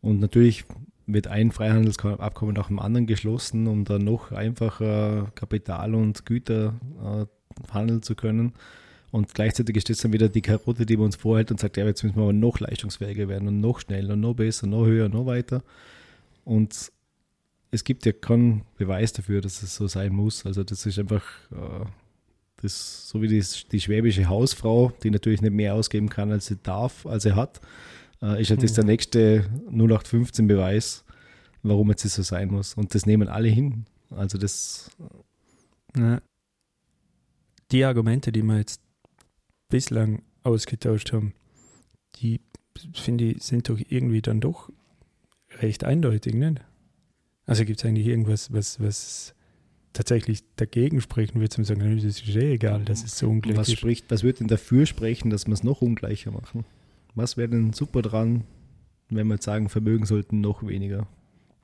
Und 0.02 0.20
natürlich 0.20 0.66
wird 1.08 1.28
ein 1.28 1.52
Freihandelsabkommen 1.52 2.56
nach 2.56 2.68
dem 2.68 2.80
anderen 2.80 3.06
geschlossen, 3.06 3.68
um 3.68 3.86
dann 3.86 4.04
noch 4.04 4.32
einfacher 4.32 5.32
Kapital 5.36 5.94
und 5.94 6.26
Güter 6.26 6.74
äh, 7.04 7.72
handeln 7.72 8.02
zu 8.02 8.16
können. 8.16 8.54
Und 9.12 9.34
gleichzeitig 9.34 9.78
ist 9.78 9.90
das 9.90 10.00
dann 10.00 10.14
wieder 10.14 10.30
die 10.30 10.42
Karotte, 10.42 10.86
die 10.86 10.98
man 10.98 11.06
uns 11.06 11.16
vorhält 11.16 11.52
und 11.52 11.60
sagt, 11.60 11.78
ja, 11.78 11.86
jetzt 11.86 12.04
müssen 12.04 12.18
wir 12.18 12.24
aber 12.24 12.34
noch 12.34 12.60
leistungsfähiger 12.60 13.30
werden 13.30 13.48
und 13.48 13.62
noch 13.62 13.80
schneller, 13.80 14.14
und 14.14 14.22
noch 14.22 14.34
besser, 14.34 14.68
noch 14.68 14.86
höher, 14.86 15.10
noch 15.10 15.26
weiter. 15.26 15.64
Und 16.44 16.92
es 17.76 17.84
gibt 17.84 18.06
ja 18.06 18.14
keinen 18.14 18.64
Beweis 18.78 19.14
dafür, 19.14 19.42
dass 19.42 19.62
es 19.62 19.76
so 19.76 19.88
sein 19.88 20.14
muss. 20.14 20.46
Also 20.46 20.64
das 20.64 20.86
ist 20.86 20.98
einfach 20.98 21.24
äh, 21.52 21.86
das, 22.62 23.10
so 23.10 23.22
wie 23.22 23.28
die, 23.28 23.44
die 23.72 23.82
schwäbische 23.82 24.28
Hausfrau, 24.28 24.94
die 25.04 25.12
natürlich 25.12 25.42
nicht 25.42 25.54
mehr 25.54 25.76
ausgeben 25.76 26.10
kann, 26.10 26.32
als 26.32 26.48
sie 26.48 26.56
darf, 26.56 27.06
als 27.06 27.24
sie 27.24 27.36
hat, 27.36 27.60
äh, 28.22 28.42
ist 28.42 28.50
halt 28.50 28.64
das 28.64 28.74
der 28.74 28.86
nächste 28.86 29.46
0815 29.68 30.48
Beweis, 30.48 31.04
warum 31.64 31.90
jetzt 31.90 32.08
so 32.08 32.24
sein 32.24 32.50
muss. 32.50 32.76
Und 32.76 32.96
das 32.96 33.06
nehmen 33.06 33.28
alle 33.28 33.50
hin. 33.50 33.86
Also 34.10 34.38
das. 34.38 34.90
Ja. 35.98 36.22
Die 37.72 37.84
Argumente, 37.84 38.32
die 38.32 38.44
wir 38.44 38.58
jetzt 38.58 38.82
bislang 39.70 40.22
ausgetauscht 40.44 41.12
haben, 41.12 41.34
die 42.18 42.40
finde 42.94 43.26
ich, 43.26 43.44
sind 43.44 43.68
doch 43.68 43.80
irgendwie 43.90 44.22
dann 44.22 44.40
doch 44.40 44.70
recht 45.62 45.84
eindeutig, 45.84 46.36
nicht? 46.36 46.62
Also 47.46 47.66
gibt 47.66 47.80
es 47.80 47.86
eigentlich 47.86 48.08
irgendwas, 48.08 48.52
was, 48.52 48.80
was 48.80 49.36
tatsächlich 49.94 50.44
dagegen 50.56 51.00
sprechen 51.02 51.36
würde, 51.40 51.50
zum 51.50 51.64
sagen, 51.64 51.96
das 51.96 52.04
ist 52.04 52.28
eh 52.28 52.54
egal, 52.54 52.84
das 52.84 53.04
ist 53.04 53.18
so 53.18 53.30
ungleich 53.30 53.58
was 53.58 53.72
Spricht, 53.72 54.10
was 54.10 54.24
würde 54.24 54.40
denn 54.40 54.48
dafür 54.48 54.86
sprechen, 54.86 55.30
dass 55.30 55.48
wir 55.48 55.54
es 55.54 55.64
noch 55.64 55.82
ungleicher 55.82 56.32
machen? 56.32 56.66
Was 57.14 57.38
wäre 57.38 57.50
denn 57.50 57.72
super 57.72 58.02
dran, 58.02 58.44
wenn 59.10 59.28
wir 59.28 59.36
jetzt 59.36 59.46
sagen, 59.46 59.70
Vermögen 59.70 60.06
sollten 60.06 60.42
noch 60.42 60.68
weniger 60.68 61.08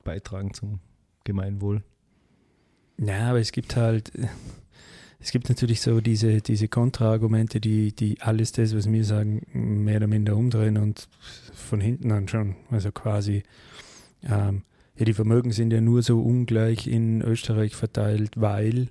beitragen 0.04 0.54
zum 0.54 0.80
Gemeinwohl? 1.24 1.82
Ja, 2.98 3.30
aber 3.30 3.40
es 3.40 3.52
gibt 3.52 3.76
halt, 3.76 4.12
es 5.20 5.30
gibt 5.30 5.48
natürlich 5.48 5.80
so 5.80 6.00
diese, 6.00 6.40
diese 6.40 6.68
Kontraargumente, 6.68 7.60
die, 7.60 7.94
die 7.94 8.20
alles 8.20 8.52
das, 8.52 8.74
was 8.74 8.90
wir 8.90 9.04
sagen, 9.04 9.46
mehr 9.52 9.98
oder 9.98 10.06
minder 10.06 10.36
umdrehen 10.36 10.78
und 10.78 11.08
von 11.52 11.80
hinten 11.80 12.12
anschauen. 12.12 12.56
Also 12.70 12.92
quasi, 12.92 13.42
ähm, 14.24 14.62
ja, 14.96 15.04
die 15.04 15.14
Vermögen 15.14 15.52
sind 15.52 15.72
ja 15.72 15.80
nur 15.80 16.02
so 16.02 16.20
ungleich 16.20 16.86
in 16.86 17.22
Österreich 17.22 17.74
verteilt, 17.74 18.32
weil 18.36 18.88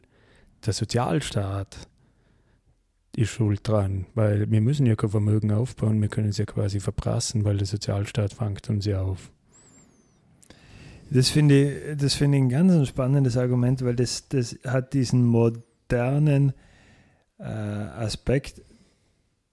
der 0.66 0.74
Sozialstaat 0.74 1.88
ist 3.16 3.30
schuld 3.30 3.68
dran, 3.68 4.06
weil 4.16 4.50
wir 4.50 4.62
müssen 4.62 4.86
ja 4.86 4.96
kein 4.96 5.10
Vermögen 5.10 5.52
aufbauen, 5.52 6.02
wir 6.02 6.08
können 6.08 6.30
es 6.30 6.38
ja 6.38 6.46
quasi 6.46 6.80
verprassen, 6.80 7.44
weil 7.44 7.58
der 7.58 7.68
Sozialstaat 7.68 8.34
fängt 8.34 8.70
uns 8.70 8.86
ja 8.86 9.02
auf. 9.02 9.32
Das 11.10 11.30
finde 11.30 11.92
ich, 11.92 11.98
das 11.98 12.14
finde 12.14 12.38
ich 12.38 12.44
ein 12.44 12.50
ganz 12.50 12.88
spannendes 12.88 13.36
Argument, 13.36 13.84
weil 13.84 13.96
das, 13.96 14.30
das 14.30 14.58
hat 14.66 14.94
diesen 14.94 15.26
modernen 15.26 16.54
äh, 17.38 17.44
Aspekt 17.44 18.62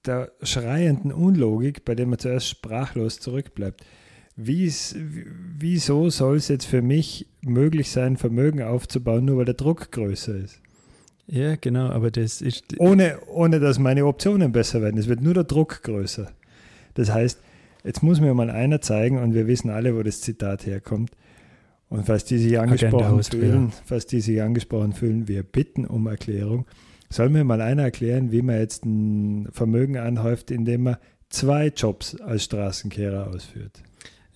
der 0.06 0.30
schreienden 0.42 1.10
Unlogik, 1.12 1.84
bei 1.84 1.96
dem 1.96 2.10
man 2.10 2.20
zuerst 2.20 2.48
sprachlos 2.48 3.18
zurückbleibt. 3.18 3.84
Wie's, 4.40 4.94
wieso 5.58 6.10
soll 6.10 6.36
es 6.36 6.46
jetzt 6.46 6.66
für 6.66 6.80
mich 6.80 7.26
möglich 7.40 7.90
sein, 7.90 8.16
Vermögen 8.16 8.62
aufzubauen, 8.62 9.24
nur 9.24 9.38
weil 9.38 9.46
der 9.46 9.54
Druck 9.54 9.90
größer 9.90 10.36
ist? 10.36 10.60
Ja, 11.26 11.56
genau, 11.56 11.88
aber 11.88 12.12
das 12.12 12.40
ist. 12.40 12.78
Ohne, 12.78 13.18
ohne 13.26 13.58
dass 13.58 13.80
meine 13.80 14.06
Optionen 14.06 14.52
besser 14.52 14.80
werden. 14.80 14.96
Es 14.96 15.08
wird 15.08 15.22
nur 15.22 15.34
der 15.34 15.42
Druck 15.42 15.82
größer. 15.82 16.30
Das 16.94 17.12
heißt, 17.12 17.40
jetzt 17.82 18.04
muss 18.04 18.20
mir 18.20 18.32
mal 18.32 18.48
einer 18.48 18.80
zeigen, 18.80 19.18
und 19.18 19.34
wir 19.34 19.48
wissen 19.48 19.70
alle, 19.70 19.96
wo 19.96 20.04
das 20.04 20.20
Zitat 20.20 20.66
herkommt. 20.66 21.10
Und 21.88 22.06
falls 22.06 22.24
die 22.24 22.38
sich 22.38 22.60
angesprochen 22.60 23.20
fühlen, 23.24 23.72
falls 23.86 24.06
die 24.06 24.20
sich 24.20 24.40
angesprochen 24.40 24.92
fühlen, 24.92 25.26
wir 25.26 25.42
bitten 25.42 25.84
um 25.84 26.06
Erklärung. 26.06 26.64
Soll 27.10 27.28
mir 27.28 27.42
mal 27.42 27.60
einer 27.60 27.82
erklären, 27.82 28.30
wie 28.30 28.42
man 28.42 28.60
jetzt 28.60 28.84
ein 28.84 29.48
Vermögen 29.50 29.96
anhäuft, 29.96 30.52
indem 30.52 30.84
man 30.84 30.96
zwei 31.28 31.72
Jobs 31.74 32.20
als 32.20 32.44
Straßenkehrer 32.44 33.26
ausführt? 33.26 33.82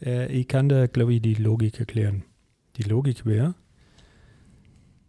Äh, 0.02 0.32
ich 0.32 0.48
kann 0.48 0.68
da, 0.68 0.86
glaube 0.86 1.14
ich, 1.14 1.22
die 1.22 1.34
Logik 1.34 1.78
erklären. 1.78 2.24
Die 2.76 2.82
Logik 2.82 3.26
wäre, 3.26 3.54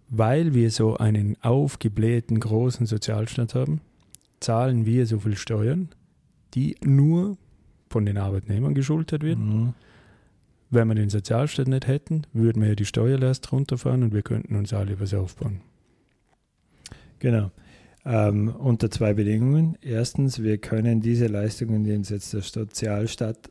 weil 0.10 0.54
wir 0.54 0.70
so 0.70 0.98
einen 0.98 1.38
aufgeblähten 1.42 2.40
großen 2.40 2.86
Sozialstaat 2.86 3.56
haben, 3.56 3.82
zahlen 4.40 4.86
wir 4.86 5.06
so 5.06 5.20
viel 5.20 5.38
Steuern, 5.38 5.90
die 6.54 6.76
nur 6.84 7.38
von 7.90 8.06
den 8.06 8.18
Arbeitnehmern 8.18 8.74
geschultert 8.74 9.24
werden. 9.24 9.46
Mhm. 9.46 9.74
Wenn 10.70 10.88
wir 10.88 10.96
den 10.96 11.10
Sozialstaat 11.10 11.68
nicht 11.68 11.88
hätten, 11.88 12.24
würden 12.34 12.62
wir 12.62 12.70
ja 12.70 12.76
die 12.76 12.86
Steuerlast 12.86 13.52
runterfahren 13.52 14.04
und 14.04 14.14
wir 14.14 14.24
könnten 14.24 14.56
uns 14.56 14.74
alle 14.74 15.00
was 15.00 15.14
aufbauen. 15.14 15.62
Genau. 17.20 17.52
Ähm, 18.06 18.50
unter 18.50 18.92
zwei 18.92 19.14
Bedingungen. 19.14 19.78
Erstens, 19.82 20.44
wir 20.44 20.58
können 20.58 21.00
diese 21.00 21.28
Leistungen, 21.28 21.84
die 21.84 21.94
uns 21.94 22.10
jetzt 22.10 22.34
der 22.34 22.42
Sozialstaat 22.42 23.50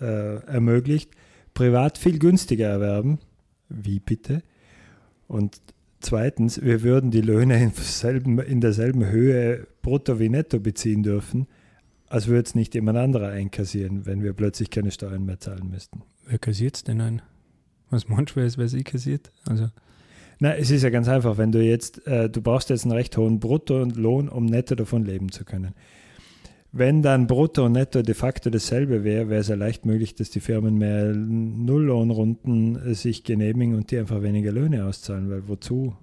äh, 0.00 0.36
ermöglicht, 0.46 1.10
privat 1.54 1.98
viel 1.98 2.18
günstiger 2.18 2.68
erwerben. 2.68 3.18
Wie 3.68 4.00
bitte? 4.00 4.42
Und 5.26 5.60
zweitens, 6.00 6.62
wir 6.62 6.82
würden 6.82 7.10
die 7.10 7.20
Löhne 7.20 7.62
in, 7.62 7.72
selben, 7.72 8.38
in 8.38 8.60
derselben 8.60 9.06
Höhe 9.06 9.66
brutto 9.82 10.18
wie 10.18 10.28
netto 10.28 10.58
beziehen 10.60 11.02
dürfen, 11.02 11.46
als 12.06 12.26
würde 12.26 12.48
es 12.48 12.54
nicht 12.54 12.74
jemand 12.74 12.98
anderer 12.98 13.28
einkassieren, 13.28 14.06
wenn 14.06 14.22
wir 14.22 14.32
plötzlich 14.32 14.70
keine 14.70 14.90
Steuern 14.90 15.24
mehr 15.24 15.40
zahlen 15.40 15.68
müssten. 15.70 16.02
Wer 16.26 16.38
kassiert 16.38 16.76
es 16.76 16.84
denn 16.84 17.00
ein? 17.00 17.22
Was 17.90 18.08
meinst 18.08 18.36
du, 18.36 18.40
wer 18.40 18.68
sie 18.68 18.84
kassiert? 18.84 19.30
Also 19.46 19.68
na, 20.40 20.54
es 20.54 20.70
ist 20.70 20.82
ja 20.84 20.90
ganz 20.90 21.08
einfach, 21.08 21.36
wenn 21.36 21.50
du 21.50 21.60
jetzt, 21.60 22.06
äh, 22.06 22.30
du 22.30 22.40
brauchst 22.40 22.70
jetzt 22.70 22.84
einen 22.84 22.92
recht 22.92 23.16
hohen 23.16 23.40
Bruttolohn, 23.40 24.28
um 24.28 24.46
netto 24.46 24.76
davon 24.76 25.04
leben 25.04 25.32
zu 25.32 25.44
können. 25.44 25.74
Wenn 26.70 27.02
dann 27.02 27.26
Brutto 27.26 27.64
und 27.64 27.72
Netto 27.72 28.02
de 28.02 28.14
facto 28.14 28.50
dasselbe 28.50 29.02
wäre, 29.02 29.30
wäre 29.30 29.40
es 29.40 29.48
ja 29.48 29.54
leicht 29.54 29.86
möglich, 29.86 30.14
dass 30.14 30.30
die 30.30 30.40
Firmen 30.40 30.76
mehr 30.76 31.14
Nulllohnrunden 31.14 32.76
äh, 32.76 32.94
sich 32.94 33.24
genehmigen 33.24 33.74
und 33.74 33.90
die 33.90 33.98
einfach 33.98 34.22
weniger 34.22 34.52
Löhne 34.52 34.84
auszahlen, 34.84 35.30
weil 35.30 35.48
wozu 35.48 35.96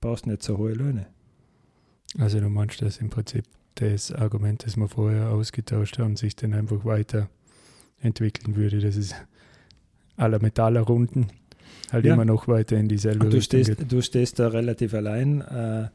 brauchst 0.00 0.26
du 0.26 0.30
nicht 0.30 0.42
so 0.42 0.58
hohe 0.58 0.74
Löhne? 0.74 1.06
Also 2.18 2.38
du 2.40 2.48
meinst, 2.48 2.82
dass 2.82 2.98
im 2.98 3.10
Prinzip 3.10 3.44
das 3.76 4.12
Argument, 4.12 4.64
das 4.64 4.76
wir 4.76 4.88
vorher 4.88 5.30
ausgetauscht 5.30 5.98
haben, 5.98 6.16
sich 6.16 6.36
dann 6.36 6.52
einfach 6.54 6.84
weiterentwickeln 6.84 8.54
würde, 8.54 8.80
dass 8.80 8.96
es 8.96 9.14
aller 10.16 10.40
Metallerrunden 10.40 11.32
halt 11.90 12.04
ja. 12.04 12.14
immer 12.14 12.24
noch 12.24 12.48
weiter 12.48 12.76
in 12.76 12.88
dieselbe 12.88 13.20
du 13.20 13.36
Richtung 13.36 13.42
stehst, 13.42 13.78
geht. 13.78 13.90
Du 13.90 14.02
stehst 14.02 14.38
da 14.38 14.48
relativ 14.48 14.94
allein. 14.94 15.40
Äh, 15.40 15.88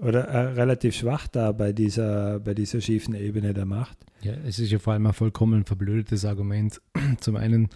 oder 0.00 0.24
äh, 0.24 0.38
relativ 0.52 0.94
schwach 0.94 1.28
da 1.28 1.52
bei 1.52 1.72
dieser, 1.72 2.40
bei 2.40 2.54
dieser 2.54 2.80
schiefen 2.80 3.14
Ebene 3.14 3.52
der 3.52 3.66
Macht. 3.66 3.98
Ja, 4.22 4.32
es 4.46 4.58
ist 4.58 4.70
ja 4.70 4.78
vor 4.78 4.92
allem 4.92 5.06
ein 5.06 5.12
vollkommen 5.12 5.64
verblödetes 5.64 6.24
Argument. 6.24 6.80
Zum 7.20 7.36
einen 7.36 7.68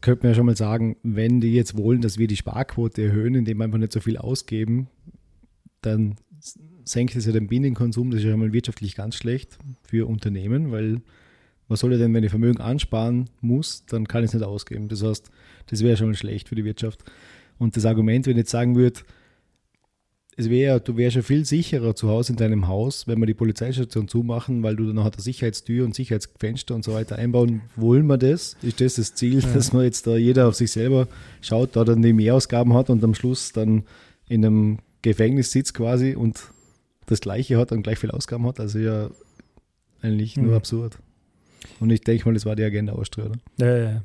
könnte 0.00 0.24
man 0.24 0.32
ja 0.32 0.36
schon 0.36 0.46
mal 0.46 0.56
sagen, 0.56 0.96
wenn 1.02 1.40
die 1.40 1.54
jetzt 1.54 1.76
wollen, 1.76 2.00
dass 2.00 2.18
wir 2.18 2.26
die 2.26 2.36
Sparquote 2.36 3.02
erhöhen, 3.02 3.34
indem 3.34 3.58
wir 3.58 3.64
einfach 3.64 3.78
nicht 3.78 3.92
so 3.92 4.00
viel 4.00 4.18
ausgeben, 4.18 4.88
dann 5.80 6.16
senkt 6.84 7.16
es 7.16 7.26
ja 7.26 7.32
den 7.32 7.48
Binnenkonsum. 7.48 8.10
Das 8.10 8.20
ist 8.20 8.24
ja 8.24 8.32
schon 8.32 8.40
mal 8.40 8.52
wirtschaftlich 8.52 8.94
ganz 8.94 9.16
schlecht 9.16 9.58
für 9.82 10.06
Unternehmen, 10.06 10.70
weil 10.70 11.00
was 11.68 11.80
soll 11.80 11.92
er 11.92 11.98
denn, 11.98 12.12
wenn 12.12 12.22
ich 12.22 12.30
Vermögen 12.30 12.60
ansparen 12.60 13.30
muss, 13.40 13.86
dann 13.86 14.06
kann 14.06 14.22
ich 14.22 14.28
es 14.28 14.34
nicht 14.34 14.44
ausgeben. 14.44 14.88
Das 14.88 15.02
heißt, 15.02 15.30
das 15.68 15.82
wäre 15.82 15.96
schon 15.96 16.08
mal 16.08 16.14
schlecht 16.14 16.48
für 16.48 16.54
die 16.54 16.64
Wirtschaft. 16.64 17.02
Und 17.58 17.76
das 17.76 17.86
Argument, 17.86 18.26
wenn 18.26 18.32
ich 18.32 18.38
jetzt 18.38 18.50
sagen 18.50 18.76
würde, 18.76 19.00
es 20.36 20.50
wäre, 20.50 20.80
du 20.80 20.96
wärst 20.96 21.16
ja 21.16 21.22
viel 21.22 21.44
sicherer 21.44 21.94
zu 21.94 22.08
Hause 22.08 22.32
in 22.32 22.36
deinem 22.36 22.66
Haus, 22.66 23.06
wenn 23.06 23.18
wir 23.20 23.26
die 23.26 23.34
Polizeistation 23.34 24.08
zumachen, 24.08 24.62
weil 24.62 24.74
du 24.74 24.86
dann 24.86 24.96
noch 24.96 25.04
eine 25.04 25.20
Sicherheitstür 25.20 25.84
und 25.84 25.94
Sicherheitsfenster 25.94 26.74
und 26.74 26.84
so 26.84 26.92
weiter 26.92 27.16
einbauen. 27.16 27.62
Wollen 27.76 28.06
wir 28.06 28.18
das? 28.18 28.56
Ist 28.62 28.80
das 28.80 28.94
das 28.96 29.14
Ziel, 29.14 29.40
ja. 29.40 29.52
dass 29.52 29.72
man 29.72 29.84
jetzt 29.84 30.06
da 30.06 30.16
jeder 30.16 30.48
auf 30.48 30.54
sich 30.54 30.72
selber 30.72 31.06
schaut, 31.40 31.76
da 31.76 31.84
dann 31.84 32.02
die 32.02 32.12
Mehrausgaben 32.12 32.74
hat 32.74 32.90
und 32.90 33.04
am 33.04 33.14
Schluss 33.14 33.52
dann 33.52 33.84
in 34.28 34.44
einem 34.44 34.78
Gefängnis 35.02 35.52
sitzt 35.52 35.74
quasi 35.74 36.14
und 36.14 36.40
das 37.06 37.20
Gleiche 37.20 37.58
hat 37.58 37.70
und 37.70 37.82
gleich 37.82 37.98
viel 37.98 38.10
Ausgaben 38.10 38.46
hat? 38.46 38.58
Also 38.58 38.78
ja, 38.78 39.10
eigentlich 40.02 40.36
nur 40.36 40.50
mhm. 40.50 40.56
absurd. 40.56 40.98
Und 41.80 41.90
ich 41.90 42.00
denke 42.00 42.24
mal, 42.26 42.34
das 42.34 42.44
war 42.44 42.56
die 42.56 42.64
Agenda 42.64 42.92
Austria, 42.92 43.26
oder? 43.26 43.36
Ja, 43.58 43.76
ja. 43.76 44.02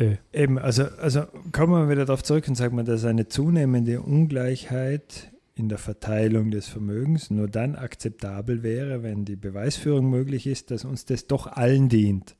Äh, 0.00 0.16
eben, 0.32 0.58
also, 0.58 0.84
also 0.84 1.26
kommen 1.52 1.74
wir 1.74 1.90
wieder 1.90 2.06
darauf 2.06 2.22
zurück 2.22 2.48
und 2.48 2.54
sagen 2.54 2.76
wir, 2.76 2.84
dass 2.84 3.04
eine 3.04 3.28
zunehmende 3.28 4.00
Ungleichheit 4.00 5.30
in 5.54 5.68
der 5.68 5.76
Verteilung 5.78 6.50
des 6.50 6.68
Vermögens 6.68 7.30
nur 7.30 7.46
dann 7.46 7.76
akzeptabel 7.76 8.62
wäre, 8.62 9.02
wenn 9.02 9.26
die 9.26 9.36
Beweisführung 9.36 10.08
möglich 10.08 10.46
ist, 10.46 10.70
dass 10.70 10.86
uns 10.86 11.04
das 11.04 11.26
doch 11.26 11.46
allen 11.46 11.90
dient. 11.90 12.34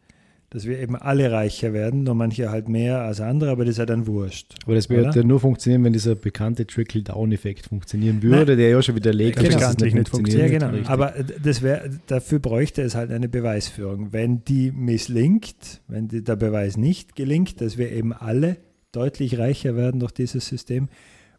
Dass 0.50 0.66
wir 0.66 0.80
eben 0.80 0.96
alle 0.96 1.30
reicher 1.30 1.72
werden, 1.72 2.02
nur 2.02 2.16
manche 2.16 2.50
halt 2.50 2.68
mehr 2.68 3.02
als 3.02 3.20
andere, 3.20 3.50
aber 3.50 3.64
das 3.64 3.72
ist 3.72 3.78
ja 3.78 3.86
dann 3.86 4.08
wurscht. 4.08 4.56
Aber 4.64 4.74
das 4.74 4.90
würde 4.90 5.16
ja 5.16 5.24
nur 5.24 5.38
funktionieren, 5.38 5.84
wenn 5.84 5.92
dieser 5.92 6.16
bekannte 6.16 6.66
Trickle-Down-Effekt 6.66 7.66
funktionieren 7.66 8.20
würde, 8.20 8.52
Nein. 8.52 8.58
der 8.58 8.70
ja 8.70 8.82
schon 8.82 8.96
widerlegt 8.96 9.38
genau. 9.38 9.58
dass 9.58 9.76
das 9.76 9.94
nicht 9.94 10.08
funktioniert. 10.08 10.50
Ja, 10.50 10.58
genau. 10.58 10.88
Aber 10.88 11.14
das 11.42 11.62
wär, 11.62 11.88
dafür 12.08 12.40
bräuchte 12.40 12.82
es 12.82 12.96
halt 12.96 13.12
eine 13.12 13.28
Beweisführung. 13.28 14.12
Wenn 14.12 14.44
die 14.44 14.72
misslingt, 14.72 15.82
wenn 15.86 16.08
die, 16.08 16.24
der 16.24 16.34
Beweis 16.34 16.76
nicht 16.76 17.14
gelingt, 17.14 17.60
dass 17.60 17.78
wir 17.78 17.92
eben 17.92 18.12
alle 18.12 18.56
deutlich 18.90 19.38
reicher 19.38 19.76
werden 19.76 20.00
durch 20.00 20.12
dieses 20.12 20.48
System, 20.48 20.88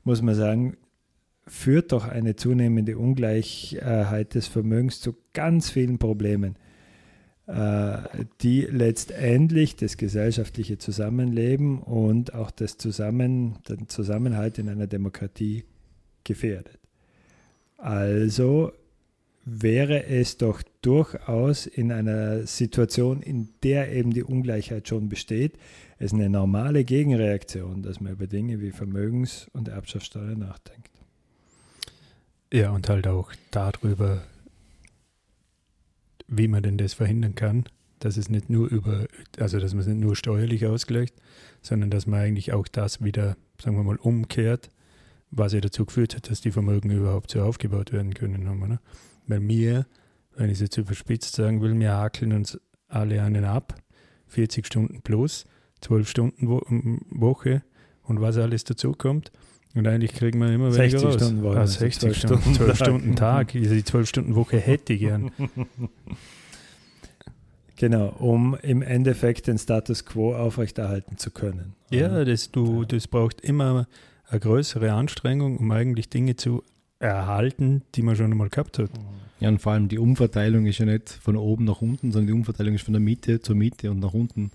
muss 0.05 0.21
man 0.21 0.35
sagen, 0.35 0.77
führt 1.45 1.91
doch 1.91 2.07
eine 2.07 2.37
zunehmende 2.37 2.97
Ungleichheit 2.97 4.35
des 4.35 4.47
Vermögens 4.47 5.01
zu 5.01 5.17
ganz 5.33 5.69
vielen 5.69 5.97
Problemen. 5.97 6.55
Äh, 7.51 8.23
die 8.41 8.61
letztendlich 8.61 9.75
das 9.75 9.97
gesellschaftliche 9.97 10.77
Zusammenleben 10.77 11.81
und 11.81 12.33
auch 12.33 12.49
das 12.49 12.77
Zusammen, 12.77 13.57
den 13.67 13.89
Zusammenhalt 13.89 14.57
in 14.57 14.69
einer 14.69 14.87
Demokratie 14.87 15.65
gefährdet. 16.23 16.79
Also 17.77 18.71
wäre 19.43 20.05
es 20.05 20.37
doch 20.37 20.63
durchaus 20.81 21.65
in 21.65 21.91
einer 21.91 22.47
Situation, 22.47 23.21
in 23.21 23.49
der 23.63 23.91
eben 23.91 24.11
die 24.11 24.23
Ungleichheit 24.23 24.87
schon 24.87 25.09
besteht, 25.09 25.57
es 25.99 26.13
eine 26.13 26.29
normale 26.29 26.85
Gegenreaktion, 26.85 27.81
dass 27.81 27.99
man 27.99 28.13
über 28.13 28.27
Dinge 28.27 28.61
wie 28.61 28.71
Vermögens- 28.71 29.49
und 29.51 29.67
Erbschaftssteuer 29.67 30.35
nachdenkt. 30.35 30.91
Ja, 32.53 32.71
und 32.71 32.87
halt 32.87 33.07
auch 33.07 33.33
darüber, 33.49 34.21
wie 36.31 36.47
man 36.47 36.63
denn 36.63 36.77
das 36.77 36.93
verhindern 36.93 37.35
kann, 37.35 37.65
dass 37.99 38.17
es 38.17 38.29
nicht 38.29 38.49
nur 38.49 38.67
über, 38.69 39.05
also 39.37 39.59
dass 39.59 39.73
man 39.73 39.81
es 39.81 39.87
nicht 39.87 39.99
nur 39.99 40.15
steuerlich 40.15 40.65
ausgleicht, 40.65 41.13
sondern 41.61 41.91
dass 41.91 42.07
man 42.07 42.21
eigentlich 42.21 42.53
auch 42.53 42.67
das 42.67 43.03
wieder, 43.03 43.35
sagen 43.61 43.75
wir 43.75 43.83
mal, 43.83 43.97
umkehrt, 43.97 44.69
was 45.29 45.53
ja 45.53 45.61
dazu 45.61 45.85
geführt 45.85 46.15
hat, 46.15 46.29
dass 46.29 46.41
die 46.41 46.51
Vermögen 46.51 46.89
überhaupt 46.89 47.31
so 47.31 47.41
aufgebaut 47.43 47.91
werden 47.91 48.13
können. 48.13 48.47
Haben, 48.47 48.67
ne? 48.67 48.79
Weil 49.27 49.47
wir, 49.47 49.85
wenn 50.35 50.47
ich 50.47 50.53
es 50.53 50.61
jetzt 50.61 50.77
überspitzt 50.77 51.35
sagen 51.35 51.61
will, 51.61 51.77
wir 51.77 51.95
hakeln 51.95 52.31
uns 52.31 52.59
alle 52.87 53.21
einen 53.21 53.43
ab, 53.43 53.75
40 54.27 54.65
Stunden 54.65 55.01
plus, 55.01 55.45
12 55.81 56.09
Stunden 56.09 56.47
Wo 56.47 56.61
Woche 57.09 57.61
und 58.03 58.21
was 58.21 58.37
alles 58.37 58.63
dazu 58.63 58.93
kommt. 58.93 59.31
Und 59.73 59.87
eigentlich 59.87 60.13
kriegen 60.13 60.39
wir 60.39 60.53
immer 60.53 60.75
weniger 60.75 60.99
60 60.99 61.05
raus. 61.05 61.13
Stunden 61.15 61.43
Woche. 61.43 61.59
Ah, 61.59 61.67
60 61.67 62.17
Stunden, 62.17 62.53
12 62.53 62.75
Stunden 62.75 63.15
Tag. 63.15 63.55
Also 63.55 63.73
die 63.73 63.83
12 63.83 64.09
Stunden 64.09 64.35
Woche 64.35 64.57
hätte 64.57 64.93
ich 64.93 64.99
gern. 64.99 65.31
Genau, 67.81 68.09
um 68.19 68.55
im 68.61 68.83
Endeffekt 68.83 69.47
den 69.47 69.57
Status 69.57 70.05
quo 70.05 70.35
aufrechterhalten 70.35 71.17
zu 71.17 71.31
können. 71.31 71.73
Ja, 71.89 72.23
das, 72.23 72.51
du, 72.51 72.85
das 72.85 73.07
braucht 73.07 73.41
immer 73.41 73.87
eine 74.29 74.39
größere 74.39 74.93
Anstrengung, 74.93 75.57
um 75.57 75.71
eigentlich 75.71 76.07
Dinge 76.07 76.35
zu 76.35 76.61
erhalten, 76.99 77.81
die 77.95 78.03
man 78.03 78.15
schon 78.15 78.31
einmal 78.31 78.49
gehabt 78.49 78.77
hat. 78.77 78.91
Ja, 79.39 79.49
und 79.49 79.63
vor 79.63 79.71
allem 79.71 79.87
die 79.87 79.97
Umverteilung 79.97 80.67
ist 80.67 80.77
ja 80.77 80.85
nicht 80.85 81.09
von 81.09 81.35
oben 81.35 81.65
nach 81.65 81.81
unten, 81.81 82.11
sondern 82.11 82.27
die 82.27 82.33
Umverteilung 82.33 82.75
ist 82.75 82.83
von 82.83 82.93
der 82.93 83.01
Mitte 83.01 83.41
zur 83.41 83.55
Mitte 83.55 83.89
und 83.89 83.99
nach 83.99 84.13
unten. 84.13 84.51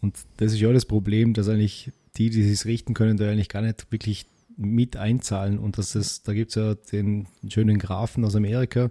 Und 0.00 0.16
das 0.38 0.54
ist 0.54 0.60
ja 0.60 0.72
das 0.72 0.86
Problem, 0.86 1.34
dass 1.34 1.50
eigentlich 1.50 1.92
die, 2.16 2.30
die 2.30 2.42
sich 2.44 2.64
richten 2.64 2.94
können, 2.94 3.18
da 3.18 3.28
eigentlich 3.28 3.50
gar 3.50 3.60
nicht 3.60 3.92
wirklich 3.92 4.24
mit 4.56 4.96
einzahlen. 4.96 5.58
Und 5.58 5.78
das 5.78 5.94
ist, 5.94 6.28
da 6.28 6.32
gibt 6.32 6.50
es 6.50 6.54
ja 6.56 6.74
den 6.74 7.26
schönen 7.48 7.78
Graphen 7.78 8.24
aus 8.24 8.36
Amerika, 8.36 8.90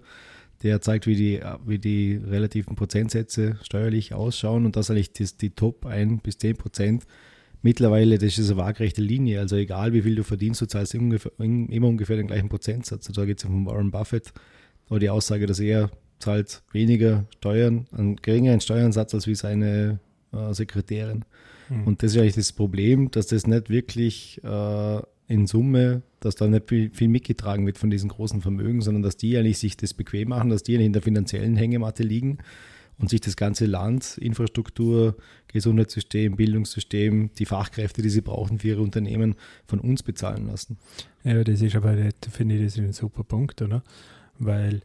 der 0.62 0.82
zeigt, 0.82 1.08
wie 1.08 1.16
die, 1.16 1.42
wie 1.66 1.80
die 1.80 2.16
relativen 2.16 2.76
Prozentsätze 2.76 3.58
steuerlich 3.64 4.14
ausschauen 4.14 4.66
und 4.66 4.76
das 4.76 4.90
eigentlich 4.90 5.14
das, 5.14 5.38
die 5.38 5.52
Top 5.52 5.86
1 5.86 6.22
bis 6.22 6.38
10 6.38 6.58
Prozent. 6.58 7.04
Mittlerweile, 7.62 8.18
das 8.18 8.38
ist 8.38 8.50
eine 8.50 8.58
waagrechte 8.58 9.02
Linie, 9.02 9.40
also 9.40 9.56
egal 9.56 9.94
wie 9.94 10.02
viel 10.02 10.16
du 10.16 10.24
verdienst, 10.24 10.62
du 10.62 10.66
zahlst 10.66 10.94
immer 10.96 11.04
ungefähr, 11.04 11.32
immer 11.40 11.88
ungefähr 11.88 12.18
den 12.18 12.28
gleichen 12.28 12.50
Prozentsatz. 12.50 13.08
Also 13.08 13.22
da 13.22 13.26
geht 13.26 13.38
es 13.38 13.44
ja 13.44 13.50
von 13.50 13.66
Warren 13.66 13.92
Buffett, 13.92 14.34
aber 14.90 15.00
die 15.00 15.10
Aussage, 15.10 15.46
dass 15.46 15.60
er 15.60 15.90
zahlt 16.20 16.62
weniger 16.72 17.26
Steuern, 17.38 17.88
einen 17.92 18.18
geringeren 18.18 18.62
Steuernsatz 18.62 19.14
als 19.14 19.28
wie 19.28 19.36
seine 19.36 20.00
äh, 20.34 20.54
Sekretärin. 20.54 21.26
Mhm. 21.70 21.88
Und 21.88 22.04
das 22.04 22.12
ist 22.12 22.18
eigentlich 22.18 22.36
das 22.36 22.52
Problem, 22.52 23.12
dass 23.12 23.28
das 23.28 23.48
nicht 23.48 23.70
wirklich 23.70 24.42
äh, 24.44 25.02
in 25.34 25.48
Summe, 25.48 26.04
dass 26.20 26.36
da 26.36 26.48
nicht 26.48 26.70
viel, 26.70 27.08
mitgetragen 27.08 27.66
wird 27.66 27.78
von 27.78 27.90
diesen 27.90 28.10
großen 28.10 28.42
Vermögen, 28.42 28.82
sondern 28.82 29.02
dass 29.02 29.18
die 29.18 29.36
eigentlich 29.36 29.58
sich 29.58 29.76
das 29.76 29.94
bequem 29.94 30.30
machen, 30.30 30.50
dass 30.50 30.64
die 30.64 30.76
in 30.76 30.94
der 30.94 31.02
finanziellen 31.02 31.56
Hängematte 31.56 32.04
liegen 32.04 32.38
und 33.00 33.10
sich 33.10 33.20
das 33.20 33.36
ganze 33.36 33.66
Land, 33.66 34.18
Infrastruktur, 34.20 35.18
Gesundheitssystem, 35.48 36.36
Bildungssystem, 36.36 37.32
die 37.38 37.46
Fachkräfte, 37.46 38.04
die 38.04 38.10
sie 38.10 38.22
brauchen 38.22 38.60
für 38.60 38.70
ihre 38.70 38.82
Unternehmen, 38.82 39.36
von 39.66 39.80
uns 39.80 40.04
bezahlen 40.04 40.46
lassen. 40.46 40.78
Ja, 41.24 41.44
das 41.44 41.62
ist 41.62 41.76
aber, 41.76 41.98
finde 42.32 42.56
ich, 42.56 42.64
das 42.64 42.78
ist 42.78 42.80
ein 42.80 42.94
super 42.94 43.24
Punkt, 43.24 43.62
oder? 43.62 43.84
Weil 44.38 44.82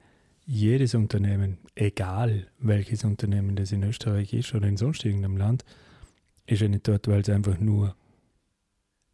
jedes 0.47 0.95
Unternehmen, 0.95 1.59
egal 1.75 2.47
welches 2.59 3.05
Unternehmen 3.05 3.55
das 3.55 3.71
in 3.71 3.83
Österreich 3.83 4.33
ist 4.33 4.55
oder 4.55 4.67
in 4.67 4.79
sonst 4.79 5.05
irgendeinem 5.05 5.37
Land, 5.37 5.65
ist 6.47 6.63
ja 6.63 6.69
nicht 6.69 6.89
dort, 6.89 7.07
weil 7.07 7.21
es 7.21 7.29
einfach 7.29 7.61
nur 7.61 7.95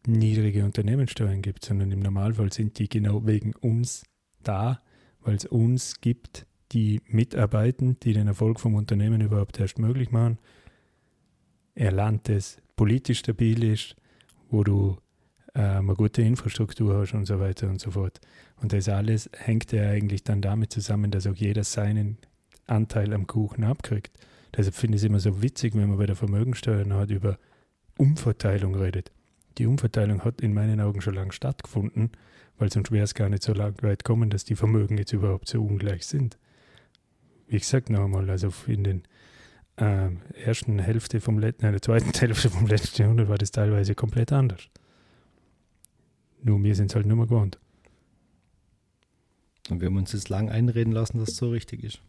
niedrige 0.06 0.64
Unternehmenssteuern 0.64 1.42
gibt, 1.42 1.64
sondern 1.64 1.90
im 1.92 2.00
Normalfall 2.00 2.52
sind 2.52 2.78
die 2.78 2.88
genau 2.88 3.26
wegen 3.26 3.54
uns 3.54 4.04
da, 4.42 4.80
weil 5.20 5.36
es 5.36 5.46
uns 5.46 6.00
gibt, 6.00 6.46
die 6.72 7.00
mitarbeiten, 7.06 7.98
die 8.00 8.12
den 8.12 8.26
Erfolg 8.26 8.60
vom 8.60 8.74
Unternehmen 8.74 9.20
überhaupt 9.20 9.58
erst 9.60 9.78
möglich 9.78 10.10
machen. 10.10 10.38
Ein 11.76 11.94
Land, 11.94 12.28
das 12.28 12.58
politisch 12.76 13.20
stabil 13.20 13.64
ist, 13.64 13.96
wo 14.50 14.64
du 14.64 14.98
äh, 15.54 15.60
eine 15.60 15.94
gute 15.94 16.22
Infrastruktur 16.22 16.98
hast 16.98 17.14
und 17.14 17.26
so 17.26 17.40
weiter 17.40 17.68
und 17.68 17.80
so 17.80 17.92
fort. 17.92 18.20
Und 18.60 18.72
das 18.72 18.88
alles 18.88 19.30
hängt 19.36 19.72
ja 19.72 19.88
eigentlich 19.88 20.24
dann 20.24 20.42
damit 20.42 20.72
zusammen, 20.72 21.10
dass 21.10 21.26
auch 21.26 21.36
jeder 21.36 21.64
seinen 21.64 22.18
Anteil 22.66 23.12
am 23.12 23.26
Kuchen 23.26 23.64
abkriegt. 23.64 24.12
Deshalb 24.56 24.74
finde 24.74 24.96
ich 24.96 25.02
es 25.02 25.06
immer 25.06 25.20
so 25.20 25.42
witzig, 25.42 25.74
wenn 25.74 25.88
man 25.88 25.98
bei 25.98 26.06
der 26.06 26.16
Vermögensteuer 26.16 26.88
halt 26.90 27.10
über 27.10 27.38
Umverteilung 27.98 28.74
redet 28.74 29.10
die 29.58 29.66
Umverteilung 29.66 30.24
hat 30.24 30.40
in 30.40 30.54
meinen 30.54 30.80
Augen 30.80 31.00
schon 31.00 31.14
lange 31.14 31.32
stattgefunden, 31.32 32.10
weil 32.58 32.72
sonst 32.72 32.90
wäre 32.90 33.04
es 33.04 33.14
gar 33.14 33.28
nicht 33.28 33.42
so 33.42 33.56
weit 33.56 34.04
kommen, 34.04 34.30
dass 34.30 34.44
die 34.44 34.56
Vermögen 34.56 34.98
jetzt 34.98 35.12
überhaupt 35.12 35.48
so 35.48 35.62
ungleich 35.62 36.06
sind. 36.06 36.38
Wie 37.46 37.58
gesagt, 37.58 37.90
noch 37.90 38.04
einmal, 38.04 38.30
also 38.30 38.52
in 38.66 38.84
den 38.84 39.02
äh, 39.76 40.10
ersten 40.44 40.78
Hälfte 40.78 41.20
vom 41.20 41.38
letzten, 41.38 41.70
der 41.70 41.82
zweiten 41.82 42.12
Hälfte 42.18 42.50
vom 42.50 42.66
letzten 42.66 43.02
Jahrhundert 43.02 43.28
war 43.28 43.38
das 43.38 43.50
teilweise 43.50 43.94
komplett 43.94 44.32
anders. 44.32 44.68
Nur 46.42 46.62
wir 46.62 46.74
sind 46.74 46.90
es 46.90 46.94
halt 46.94 47.06
nur 47.06 47.16
mal 47.16 47.26
gewohnt. 47.26 47.58
Und 49.70 49.80
wir 49.80 49.86
haben 49.86 49.96
uns 49.96 50.12
jetzt 50.12 50.28
lang 50.28 50.50
einreden 50.50 50.92
lassen, 50.92 51.18
dass 51.18 51.30
es 51.30 51.36
so 51.36 51.50
richtig 51.50 51.84
ist. 51.84 52.00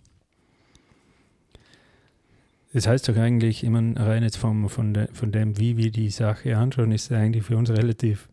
Das 2.76 2.88
heißt 2.88 3.08
doch 3.08 3.16
eigentlich, 3.16 3.64
immer 3.64 3.80
rein 3.96 4.22
jetzt 4.22 4.36
vom, 4.36 4.68
von, 4.68 4.94
de, 4.94 5.08
von 5.14 5.32
dem, 5.32 5.58
wie 5.58 5.78
wir 5.78 5.92
die 5.92 6.10
Sache 6.10 6.58
anschauen, 6.58 6.92
ist 6.92 7.10
eigentlich 7.10 7.46
für 7.46 7.56
uns 7.56 7.70
relativ 7.70 8.28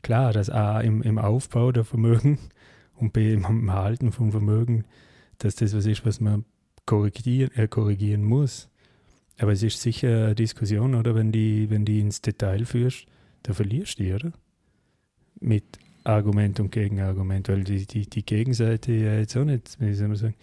klar, 0.00 0.32
dass 0.32 0.48
A 0.48 0.80
im, 0.80 1.02
im 1.02 1.18
Aufbau 1.18 1.72
der 1.72 1.82
Vermögen 1.82 2.38
und 2.94 3.12
B 3.12 3.32
im 3.32 3.68
Erhalten 3.68 4.12
von 4.12 4.30
Vermögen, 4.30 4.84
dass 5.38 5.56
das 5.56 5.74
was 5.74 5.86
ist, 5.86 6.06
was 6.06 6.20
man 6.20 6.44
korrigieren, 6.86 7.50
äh, 7.56 7.66
korrigieren 7.66 8.22
muss. 8.22 8.68
Aber 9.38 9.50
es 9.50 9.64
ist 9.64 9.80
sicher 9.80 10.26
eine 10.26 10.34
Diskussion, 10.36 10.94
oder? 10.94 11.16
Wenn 11.16 11.32
die, 11.32 11.68
wenn 11.68 11.84
die 11.84 11.98
ins 11.98 12.20
Detail 12.20 12.66
führst, 12.66 13.06
da 13.42 13.54
verlierst 13.54 13.98
du 13.98 14.04
die, 14.04 14.12
oder? 14.12 14.32
Mit 15.40 15.64
Argument 16.04 16.60
und 16.60 16.70
Gegenargument, 16.70 17.48
weil 17.48 17.64
die, 17.64 17.86
die, 17.86 18.08
die 18.08 18.24
Gegenseite 18.24 18.92
ja 18.92 19.14
jetzt 19.14 19.36
auch 19.36 19.44
nicht, 19.44 19.80
wie 19.80 19.94
soll 19.94 20.06
man 20.06 20.16
sagen, 20.16 20.36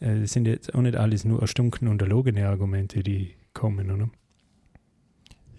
äh, 0.00 0.20
das 0.20 0.32
sind 0.32 0.46
jetzt 0.46 0.74
auch 0.74 0.82
nicht 0.82 0.96
alles 0.96 1.24
nur 1.24 1.40
erstunken 1.40 1.88
und 1.88 2.00
erlogene 2.02 2.48
Argumente, 2.48 3.02
die 3.02 3.34
kommen, 3.54 3.90
oder? 3.90 4.10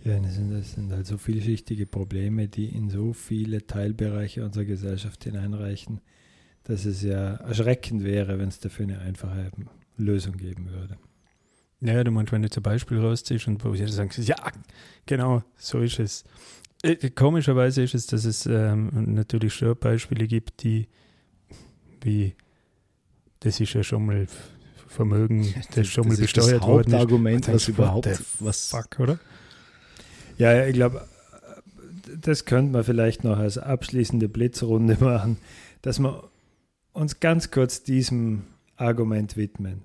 Ja, 0.04 0.18
das 0.20 0.36
sind, 0.36 0.52
das 0.52 0.74
sind 0.74 0.92
halt 0.92 1.06
so 1.06 1.18
vielschichtige 1.18 1.86
Probleme, 1.86 2.48
die 2.48 2.68
in 2.68 2.90
so 2.90 3.14
viele 3.14 3.68
Teilbereiche 3.68 4.46
unserer 4.46 4.66
Gesellschaft 4.66 5.24
hineinreichen, 5.26 6.00
dass 6.64 6.86
es 6.86 7.02
ja 7.02 7.36
erschreckend 7.36 8.04
wäre, 8.04 8.40
wenn 8.40 8.48
es 8.48 8.60
dafür 8.60 8.86
eine 8.86 9.00
einfache 9.00 9.52
Lösung 9.98 10.38
geben 10.38 10.70
würde. 10.70 10.98
Ja, 11.82 12.04
du 12.04 12.12
meinst, 12.12 12.32
wenn 12.32 12.42
du 12.42 12.50
zum 12.50 12.64
Beispiel 12.64 13.00
rausziehst 13.00 13.48
und 13.48 13.64
wo 13.64 13.74
sie 13.76 13.88
sagen, 13.88 14.10
ja, 14.24 14.36
genau, 15.06 15.44
so 15.58 15.80
ist 15.80 16.00
es. 16.00 16.24
Äh, 16.82 17.10
komischerweise 17.10 17.84
ist 17.84 17.94
es, 17.94 18.08
dass 18.08 18.26
es 18.26 18.46
ähm, 18.46 19.14
natürlich 19.14 19.54
schon 19.54 19.78
Beispiele 19.78 20.28
gibt, 20.28 20.64
die 20.64 20.88
wie 22.02 22.36
das 23.42 23.60
ist 23.60 23.74
ja 23.74 23.84
schon 23.84 24.06
mal 24.06 24.28
Vermögen, 24.88 25.54
das 25.70 25.78
ist 25.78 25.94
schon 25.94 26.10
das 26.10 26.18
mal 26.18 26.22
besteuert 26.22 26.62
worden. 26.64 26.92
Das 26.92 27.02
Hauptargument, 27.02 27.48
was 27.48 27.68
überhaupt 27.68 28.10
was. 28.40 28.70
Fuck, 28.70 29.00
oder? 29.00 29.20
Ja, 30.38 30.66
ich 30.66 30.74
glaube, 30.74 31.06
das 32.20 32.46
könnte 32.46 32.72
man 32.72 32.84
vielleicht 32.84 33.24
noch 33.24 33.38
als 33.38 33.58
abschließende 33.58 34.30
Blitzrunde 34.30 34.98
machen, 35.04 35.38
dass 35.82 36.00
wir 36.00 36.30
uns 36.94 37.20
ganz 37.20 37.52
kurz 37.52 37.84
diesem 37.84 38.44
Argument 38.76 39.38
widmen. 39.38 39.82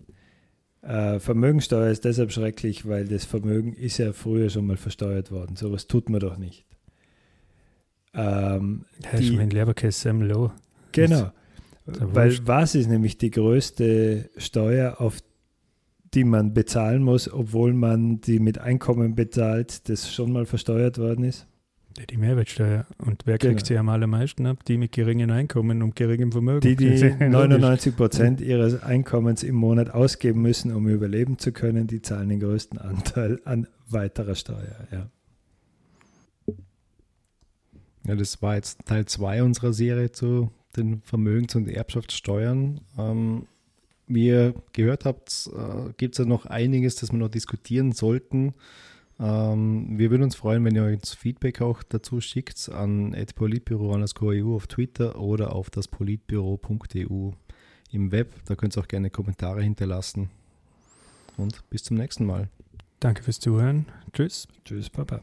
Äh, 0.83 1.19
Vermögensteuer 1.19 1.91
ist 1.91 2.05
deshalb 2.05 2.33
schrecklich, 2.33 2.87
weil 2.87 3.07
das 3.07 3.25
Vermögen 3.25 3.73
ist 3.75 3.99
ja 3.99 4.13
früher 4.13 4.51
schon 4.51 4.67
mal 4.67 4.77
versteuert 4.77 5.31
worden. 5.31 5.57
Sowas 5.57 5.87
tut 5.87 6.09
man 6.09 6.21
doch 6.21 6.37
nicht. 6.37 6.65
Ähm, 8.13 8.85
Hast 9.07 9.29
du 9.29 9.33
mein 9.33 9.51
Leberkäse 9.51 10.11
Genau. 10.93 11.33
Weil 11.87 12.39
was 12.47 12.75
ist 12.75 12.89
nämlich 12.89 13.19
die 13.19 13.31
größte 13.31 14.31
Steuer, 14.37 15.01
auf 15.01 15.19
die 16.15 16.25
man 16.25 16.55
bezahlen 16.55 17.03
muss, 17.03 17.31
obwohl 17.31 17.75
man 17.75 18.21
die 18.21 18.39
mit 18.39 18.59
Einkommen 18.59 19.15
bezahlt, 19.15 19.89
das 19.89 20.13
schon 20.13 20.33
mal 20.33 20.47
versteuert 20.47 20.99
worden 20.99 21.25
ist? 21.25 21.47
Die 22.11 22.17
Mehrwertsteuer. 22.17 22.87
Und 22.99 23.23
wer 23.25 23.39
kriegt 23.39 23.59
genau. 23.59 23.67
sie 23.67 23.79
am 23.79 23.89
allermeisten 23.89 24.47
ab? 24.47 24.65
Die 24.65 24.79
mit 24.79 24.91
geringem 24.91 25.31
Einkommen 25.31 25.81
und 25.81 25.95
geringem 25.95 26.33
Vermögen. 26.33 26.61
Die, 26.61 26.75
die 26.75 27.15
99 27.29 27.95
Prozent 27.95 28.41
ihres 28.41 28.83
Einkommens 28.83 29.45
im 29.45 29.55
Monat 29.55 29.91
ausgeben 29.91 30.43
müssen, 30.43 30.75
um 30.75 30.89
überleben 30.89 31.39
zu 31.39 31.53
können, 31.53 31.87
die 31.87 32.03
zahlen 32.03 32.31
den 32.31 32.41
größten 32.41 32.79
Anteil 32.79 33.41
an 33.45 33.69
weiterer 33.89 34.35
Steuer. 34.35 34.89
Ja. 34.91 35.07
Ja, 38.07 38.17
das 38.17 38.43
war 38.43 38.57
jetzt 38.57 38.85
Teil 38.87 39.07
2 39.07 39.45
unserer 39.45 39.73
Serie 39.73 40.11
zu 40.11 40.51
den 40.77 41.03
Vermögens- 41.03 41.55
und 41.55 41.69
Erbschaftssteuern. 41.69 42.81
Ähm, 42.99 43.47
wie 44.07 44.27
ihr 44.27 44.55
gehört 44.73 45.05
habt, 45.05 45.51
äh, 45.55 45.93
gibt 45.97 46.15
es 46.15 46.19
ja 46.19 46.25
noch 46.25 46.47
einiges, 46.47 46.97
das 46.97 47.11
wir 47.13 47.19
noch 47.19 47.31
diskutieren 47.31 47.93
sollten. 47.93 48.53
Ähm, 49.19 49.99
wir 49.99 50.11
würden 50.11 50.25
uns 50.25 50.35
freuen, 50.35 50.65
wenn 50.65 50.75
ihr 50.75 50.85
uns 50.85 51.15
Feedback 51.15 51.61
auch 51.61 51.83
dazu 51.83 52.21
schickt 52.21 52.69
an 52.71 53.17
politbüro.eu 53.35 54.55
auf 54.55 54.67
Twitter 54.67 55.19
oder 55.19 55.55
auf 55.55 55.71
das 55.71 55.89
politbüro.eu 55.89 57.31
im 57.93 58.13
Web. 58.13 58.35
Da 58.47 58.57
könnt 58.57 58.77
ihr 58.77 58.81
auch 58.81 58.89
gerne 58.89 59.11
Kommentare 59.11 59.63
hinterlassen. 59.63 60.31
Und 61.37 61.69
bis 61.71 61.85
zum 61.85 61.97
nächsten 61.97 62.27
Mal. 62.27 62.49
Danke 63.01 63.23
fürs 63.23 63.41
Zuhören. 63.41 63.87
Tschüss. 64.13 64.49
Tschüss, 64.65 64.91
Papa. 64.91 65.23